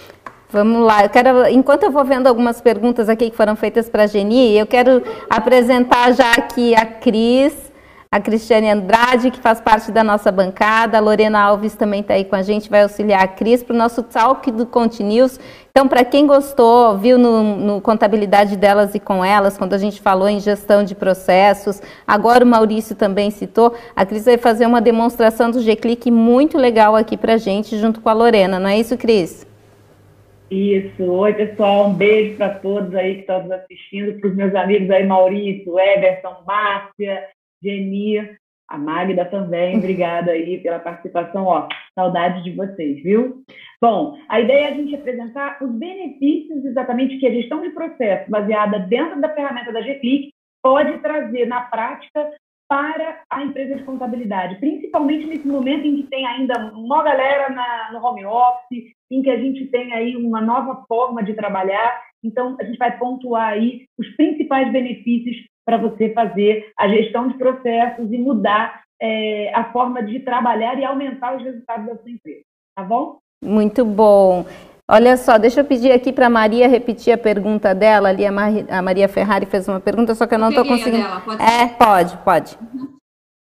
[0.49, 4.03] Vamos lá, eu quero, enquanto eu vou vendo algumas perguntas aqui que foram feitas para
[4.03, 7.72] a Geni, eu quero apresentar já aqui a Cris,
[8.14, 12.24] a Cristiane Andrade, que faz parte da nossa bancada, a Lorena Alves também está aí
[12.24, 15.39] com a gente, vai auxiliar a Cris para o nosso talk do Continuous.
[15.72, 19.99] Então, para quem gostou, viu no, no, Contabilidade delas e com elas, quando a gente
[19.99, 24.80] falou em gestão de processos, agora o Maurício também citou, a Cris vai fazer uma
[24.80, 28.78] demonstração do G-Click muito legal aqui para a gente, junto com a Lorena, não é
[28.78, 29.43] isso, Cris?
[30.51, 31.03] Isso.
[31.03, 31.88] Oi, pessoal.
[31.88, 35.80] Um beijo para todos aí que estão nos assistindo, para os meus amigos aí, Maurício,
[35.80, 37.24] Everson, Márcia,
[37.64, 38.20] Geni.
[38.70, 43.43] A Magda também, obrigada aí pela participação, ó, saudade de vocês, viu?
[43.80, 48.32] Bom, a ideia é a gente apresentar os benefícios exatamente que a gestão de processo
[48.32, 50.32] baseada dentro da ferramenta da GClick
[50.64, 52.32] pode trazer na prática
[52.68, 57.91] para a empresa de contabilidade, principalmente nesse momento em que tem ainda uma galera na,
[57.91, 62.01] no home office, em que a gente tem aí uma nova forma de trabalhar.
[62.24, 65.36] Então, a gente vai pontuar aí os principais benefícios
[65.66, 70.86] para você fazer a gestão de processos e mudar é, a forma de trabalhar e
[70.86, 72.43] aumentar os resultados da sua empresa.
[72.76, 73.20] Tá bom?
[73.43, 74.45] Muito bom.
[74.89, 78.09] Olha só, deixa eu pedir aqui para a Maria repetir a pergunta dela.
[78.09, 81.03] Ali a, Maria Ferrari fez uma pergunta, só que eu não estou conseguindo.
[81.03, 82.57] Dela, pode é, pode, pode.
[82.61, 82.97] Uhum.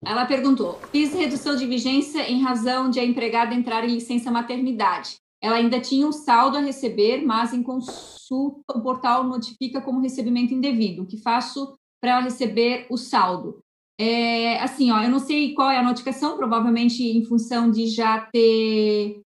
[0.04, 5.16] Ela perguntou: fiz redução de vigência em razão de a empregada entrar em licença maternidade.
[5.42, 10.52] Ela ainda tinha um saldo a receber, mas em consulta o portal notifica como recebimento
[10.52, 11.02] indevido.
[11.02, 13.60] O que faço para ela receber o saldo?
[14.00, 18.20] É, assim, ó, eu não sei qual é a notificação, provavelmente em função de já
[18.32, 19.20] ter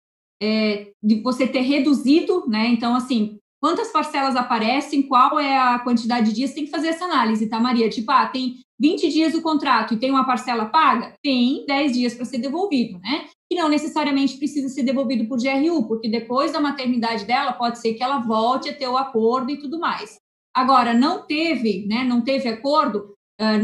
[0.43, 2.67] é, de você ter reduzido, né?
[2.69, 7.05] Então, assim, quantas parcelas aparecem, qual é a quantidade de dias, tem que fazer essa
[7.05, 7.89] análise, tá, Maria?
[7.89, 11.15] Tipo, ah, tem 20 dias do contrato e tem uma parcela paga?
[11.23, 13.27] Tem 10 dias para ser devolvido, né?
[13.49, 17.95] E não necessariamente precisa ser devolvido por GRU, porque depois da maternidade dela, pode ser
[17.95, 20.22] que ela volte a ter o acordo e tudo mais.
[20.55, 22.05] Agora, não teve, né?
[22.05, 23.15] Não teve acordo,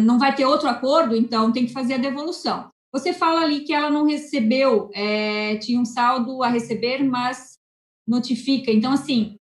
[0.04, 2.70] não vai ter outro acordo, então tem que fazer a devolução.
[2.92, 7.58] Você fala ali que ela não recebeu, é, tinha um saldo a receber, mas
[8.06, 8.72] notifica.
[8.72, 9.36] Então, assim,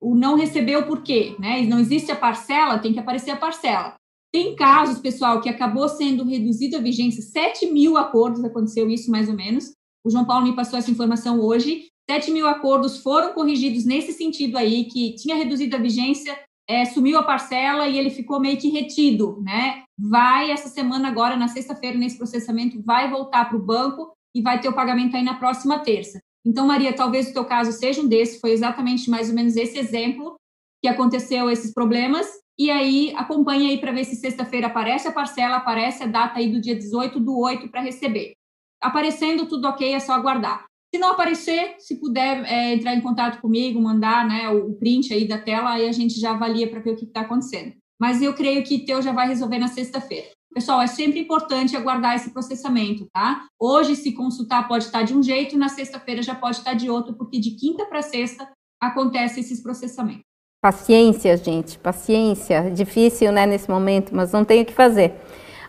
[0.00, 1.34] o não recebeu por quê?
[1.38, 1.62] Né?
[1.62, 3.94] Não existe a parcela, tem que aparecer a parcela.
[4.30, 9.28] Tem casos, pessoal, que acabou sendo reduzido a vigência, 7 mil acordos, aconteceu isso mais
[9.28, 9.72] ou menos.
[10.04, 11.88] O João Paulo me passou essa informação hoje.
[12.10, 16.38] 7 mil acordos foram corrigidos nesse sentido aí, que tinha reduzido a vigência,
[16.68, 19.84] é, sumiu a parcela e ele ficou meio que retido, né?
[19.98, 24.60] Vai essa semana agora, na sexta-feira, nesse processamento, vai voltar para o banco e vai
[24.60, 26.20] ter o pagamento aí na próxima terça.
[26.44, 29.78] Então, Maria, talvez o teu caso seja um desse, foi exatamente mais ou menos esse
[29.78, 30.36] exemplo
[30.82, 32.26] que aconteceu esses problemas,
[32.58, 36.50] e aí acompanha aí para ver se sexta-feira aparece a parcela, aparece a data aí
[36.50, 38.32] do dia 18 do 8 para receber.
[38.80, 40.64] Aparecendo tudo ok, é só aguardar.
[40.94, 45.26] Se não aparecer, se puder é, entrar em contato comigo, mandar né, o, print aí
[45.26, 47.72] da tela, aí a gente já avalia para ver o que está acontecendo.
[48.00, 50.26] Mas eu creio que teu já vai resolver na sexta-feira.
[50.54, 53.46] Pessoal, é sempre importante aguardar esse processamento, tá?
[53.60, 57.14] Hoje, se consultar, pode estar de um jeito, na sexta-feira já pode estar de outro,
[57.14, 58.48] porque de quinta para sexta
[58.80, 60.24] acontece esses processamentos.
[60.62, 62.70] Paciência, gente, paciência.
[62.70, 65.14] Difícil, né, nesse momento, mas não tem o que fazer.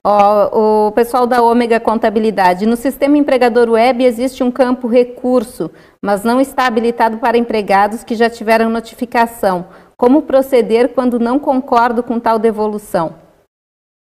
[0.09, 5.69] O pessoal da Ômega Contabilidade, no sistema empregador web existe um campo recurso,
[6.01, 9.67] mas não está habilitado para empregados que já tiveram notificação.
[9.97, 13.15] Como proceder quando não concordo com tal devolução?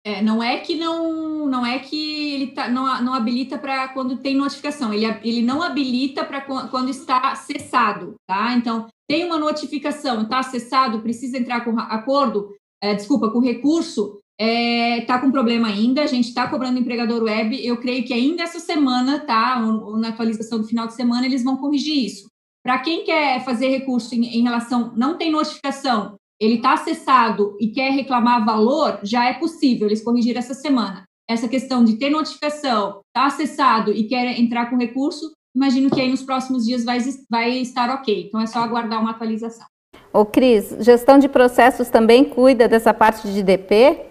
[0.07, 4.19] É, não é que não, não é que ele tá, não, não habilita para quando
[4.19, 8.55] tem notificação, ele, ele não habilita para quando está cessado, tá?
[8.55, 14.53] Então, tem uma notificação, está cessado, precisa entrar com acordo, é, desculpa, com recurso, está
[14.53, 18.45] é, tá com problema ainda, a gente está cobrando empregador web, eu creio que ainda
[18.45, 22.29] essa semana, tá, ou, ou na atualização do final de semana, eles vão corrigir isso.
[22.65, 27.69] Para quem quer fazer recurso em, em, relação, não tem notificação, ele está acessado e
[27.69, 31.03] quer reclamar valor, já é possível, eles corrigiram essa semana.
[31.29, 36.09] Essa questão de ter notificação, está acessado e quer entrar com recurso, imagino que aí
[36.09, 38.27] nos próximos dias vai, vai estar ok.
[38.29, 39.67] Então é só aguardar uma atualização.
[40.13, 44.09] Ô Cris, gestão de processos também cuida dessa parte de DP?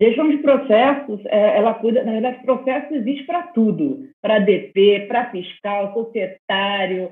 [0.00, 5.30] Gestão de processos, é, ela cuida, na verdade, processo existe para tudo, para DP, para
[5.30, 7.10] fiscal, societário,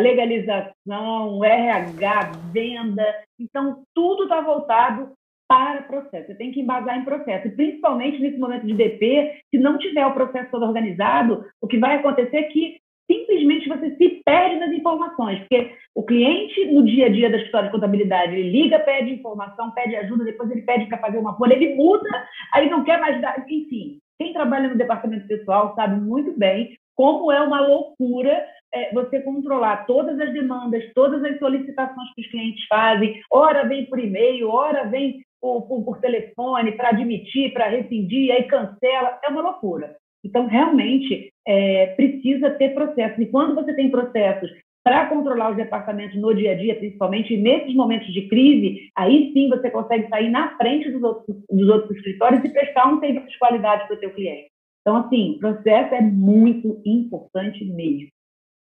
[0.00, 3.04] legalização, RH, venda.
[3.40, 5.12] Então, tudo está voltado
[5.52, 6.28] para processo.
[6.28, 7.48] Você tem que embasar em processo.
[7.48, 11.78] E principalmente nesse momento de DP, se não tiver o processo todo organizado, o que
[11.78, 12.78] vai acontecer é que
[13.12, 17.68] simplesmente você se perde nas informações, porque o cliente, no dia a dia da história
[17.68, 21.54] de contabilidade, ele liga, pede informação, pede ajuda, depois ele pede para fazer uma folha,
[21.54, 22.08] ele muda,
[22.54, 23.38] aí não quer mais dar.
[23.48, 29.20] Enfim, quem trabalha no departamento pessoal sabe muito bem como é uma loucura é, você
[29.20, 34.48] controlar todas as demandas, todas as solicitações que os clientes fazem, ora vem por e-mail,
[34.48, 39.96] ora vem por, por, por telefone para admitir, para rescindir, aí cancela, é uma loucura.
[40.24, 43.18] Então, realmente, é, precisa ter processos.
[43.18, 44.50] E quando você tem processos
[44.84, 49.48] para controlar os departamentos no dia a dia, principalmente nesses momentos de crise, aí sim
[49.48, 53.38] você consegue sair na frente dos outros, dos outros escritórios e prestar um serviço de
[53.38, 54.50] qualidade para o seu cliente.
[54.80, 58.08] Então, assim, processo é muito importante mesmo.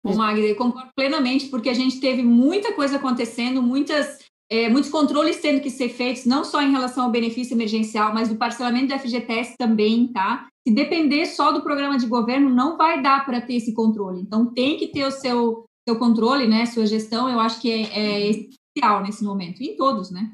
[0.04, 4.92] Bom, Magda, eu concordo plenamente, porque a gente teve muita coisa acontecendo, muitas é, muitos
[4.92, 8.94] controles tendo que ser feitos, não só em relação ao benefício emergencial, mas do parcelamento
[8.94, 10.48] do FGTS também, tá?
[10.68, 14.22] Se depender só do programa de governo, não vai dar para ter esse controle.
[14.22, 16.66] Então, tem que ter o seu, seu controle, né?
[16.66, 20.34] Sua gestão, eu acho que é, é essencial nesse momento, em todos, né?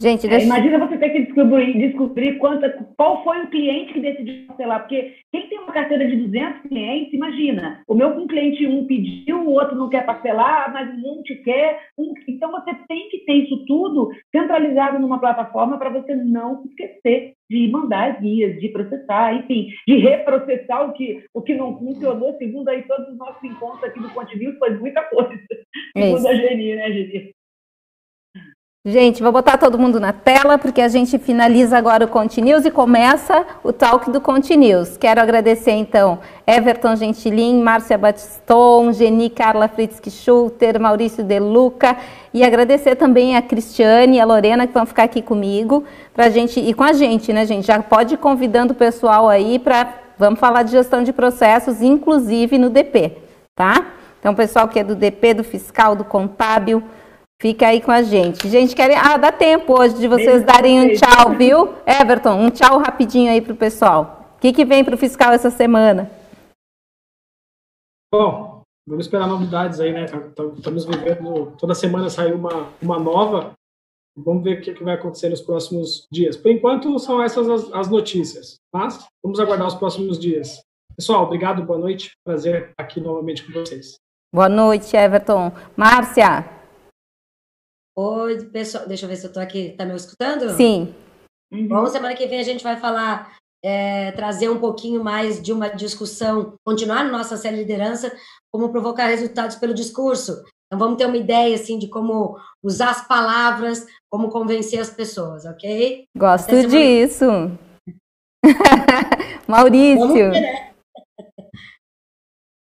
[0.00, 0.44] Gente, é, deixa...
[0.44, 2.68] é, imagina você ter que descobrir, descobrir quanta,
[2.98, 7.14] qual foi o cliente que decidiu parcelar, porque quem tem uma carteira de 200 clientes,
[7.14, 11.34] imagina, o meu um cliente um pediu, o outro não quer parcelar, mas um monte
[11.36, 16.62] quer, um, então você tem que ter isso tudo centralizado numa plataforma para você não
[16.66, 21.78] esquecer de mandar as guias, de processar, enfim, de reprocessar o que, o que não
[21.78, 25.40] funcionou, segundo aí todos os nossos encontros aqui do Ponte foi muita coisa,
[25.96, 27.35] segundo a Geni, né, Geni?
[28.88, 32.70] Gente, vou botar todo mundo na tela, porque a gente finaliza agora o Continuous e
[32.70, 34.96] começa o talk do Continuous.
[34.96, 41.96] Quero agradecer, então, Everton Gentilin, Márcia Batiston, Geni Carla Fritzky Schulter, Maurício De Luca,
[42.32, 45.82] e agradecer também a Cristiane e a Lorena, que vão ficar aqui comigo,
[46.14, 47.66] pra gente, e com a gente, né, gente?
[47.66, 52.56] Já pode ir convidando o pessoal aí para, vamos falar de gestão de processos, inclusive
[52.56, 53.16] no DP,
[53.56, 53.84] tá?
[54.20, 56.84] Então, pessoal que é do DP, do fiscal, do contábil,
[57.40, 58.48] Fica aí com a gente.
[58.48, 58.96] Gente, querem.
[58.96, 61.74] Ah, dá tempo hoje de vocês darem um tchau, viu?
[61.86, 64.34] Everton, um tchau rapidinho aí pro pessoal.
[64.36, 66.10] O que, que vem pro fiscal essa semana?
[68.10, 70.06] Bom, vamos esperar novidades aí, né?
[70.06, 71.52] Estamos vivendo.
[71.58, 73.52] Toda semana sai uma, uma nova.
[74.16, 76.38] Vamos ver o que, que vai acontecer nos próximos dias.
[76.38, 78.56] Por enquanto, são essas as, as notícias.
[78.72, 80.62] Mas vamos aguardar os próximos dias.
[80.96, 82.12] Pessoal, obrigado, boa noite.
[82.24, 83.96] Prazer aqui novamente com vocês.
[84.34, 85.52] Boa noite, Everton.
[85.76, 86.55] Márcia,
[87.98, 88.86] Oi, pessoal.
[88.86, 89.68] Deixa eu ver se eu estou aqui.
[89.68, 90.50] Está me escutando?
[90.50, 90.94] Sim.
[91.50, 91.66] Uhum.
[91.66, 93.34] Bom, semana que vem a gente vai falar,
[93.64, 98.14] é, trazer um pouquinho mais de uma discussão, continuar na nossa série de liderança,
[98.52, 100.42] como provocar resultados pelo discurso.
[100.66, 105.46] Então vamos ter uma ideia assim de como usar as palavras, como convencer as pessoas,
[105.46, 106.04] ok?
[106.16, 107.26] Gosto disso.
[109.48, 110.32] Maurício.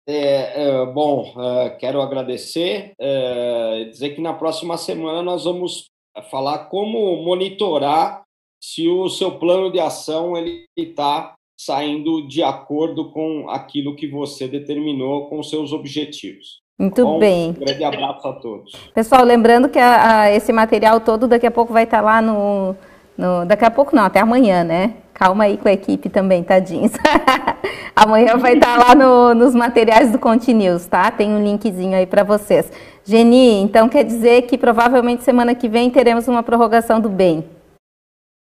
[0.07, 5.89] É, é, bom, é, quero agradecer, é, dizer que na próxima semana nós vamos
[6.29, 8.23] falar como monitorar
[8.61, 14.47] se o seu plano de ação ele está saindo de acordo com aquilo que você
[14.47, 16.61] determinou com seus objetivos.
[16.77, 17.51] Muito Bom, bem.
[17.51, 18.73] Um grande abraço a todos.
[18.93, 22.75] Pessoal, lembrando que a, a, esse material todo daqui a pouco vai estar lá no,
[23.17, 24.95] no, Daqui a pouco não, até amanhã, né?
[25.13, 26.91] Calma aí com a equipe também, tadinhos.
[27.95, 31.11] Amanhã vai estar lá no, nos materiais do Continuous, tá?
[31.11, 32.71] Tem um linkzinho aí para vocês.
[33.05, 37.47] Geni, então quer dizer que provavelmente semana que vem teremos uma prorrogação do bem.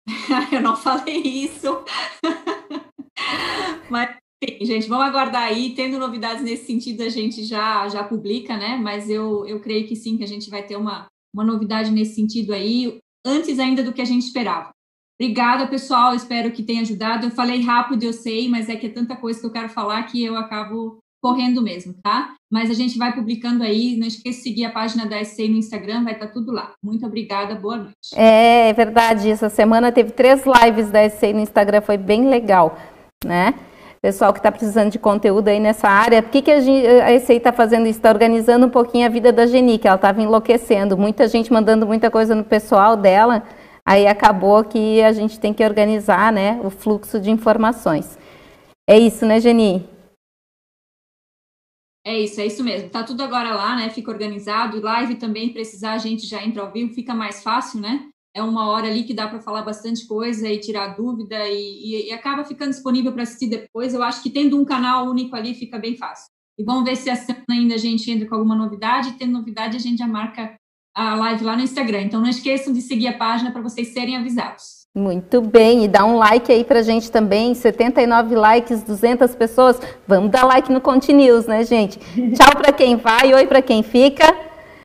[0.51, 1.83] Eu não falei isso.
[3.89, 5.71] Mas, enfim, gente, vamos aguardar aí.
[5.75, 8.79] Tendo novidades nesse sentido, a gente já, já publica, né?
[8.81, 12.15] Mas eu, eu creio que sim, que a gente vai ter uma, uma novidade nesse
[12.15, 14.71] sentido aí, antes ainda do que a gente esperava.
[15.19, 16.15] Obrigada, pessoal.
[16.15, 17.27] Espero que tenha ajudado.
[17.27, 20.03] Eu falei rápido, eu sei, mas é que é tanta coisa que eu quero falar
[20.03, 22.33] que eu acabo correndo mesmo, tá?
[22.51, 23.95] Mas a gente vai publicando aí.
[23.97, 26.73] Não esqueça de seguir a página da SCI no Instagram, vai estar tá tudo lá.
[26.83, 28.15] Muito obrigada, boa noite.
[28.15, 29.29] É, é verdade.
[29.29, 32.75] Essa semana teve três lives da SCI no Instagram, foi bem legal,
[33.23, 33.53] né?
[34.01, 36.59] Pessoal que está precisando de conteúdo aí nessa área, por que, que a,
[37.19, 37.99] SCI está fazendo isso?
[37.99, 40.97] Está organizando um pouquinho a vida da Geni, que ela estava enlouquecendo.
[40.97, 43.43] Muita gente mandando muita coisa no pessoal dela.
[43.85, 48.17] Aí acabou que a gente tem que organizar né, o fluxo de informações.
[48.89, 49.87] É isso, né, Geni?
[52.03, 52.89] É isso, é isso mesmo.
[52.89, 53.91] Tá tudo agora lá, né?
[53.91, 54.81] Fica organizado.
[54.81, 58.09] Live também, precisar, a gente já entra ao vivo, fica mais fácil, né?
[58.33, 62.09] É uma hora ali que dá para falar bastante coisa e tirar dúvida e, e,
[62.09, 63.93] e acaba ficando disponível para assistir depois.
[63.93, 66.31] Eu acho que tendo um canal único ali fica bem fácil.
[66.57, 69.13] E vamos ver se a semana ainda a gente entra com alguma novidade.
[69.13, 70.55] Tendo novidade, a gente já marca
[70.95, 72.01] a live lá no Instagram.
[72.01, 74.81] Então não esqueçam de seguir a página para vocês serem avisados.
[74.93, 79.79] Muito bem, e dá um like aí pra gente também, 79 likes, 200 pessoas.
[80.05, 81.97] Vamos dar like no Continuous, né, gente?
[82.35, 84.50] Tchau para quem vai, oi para quem fica.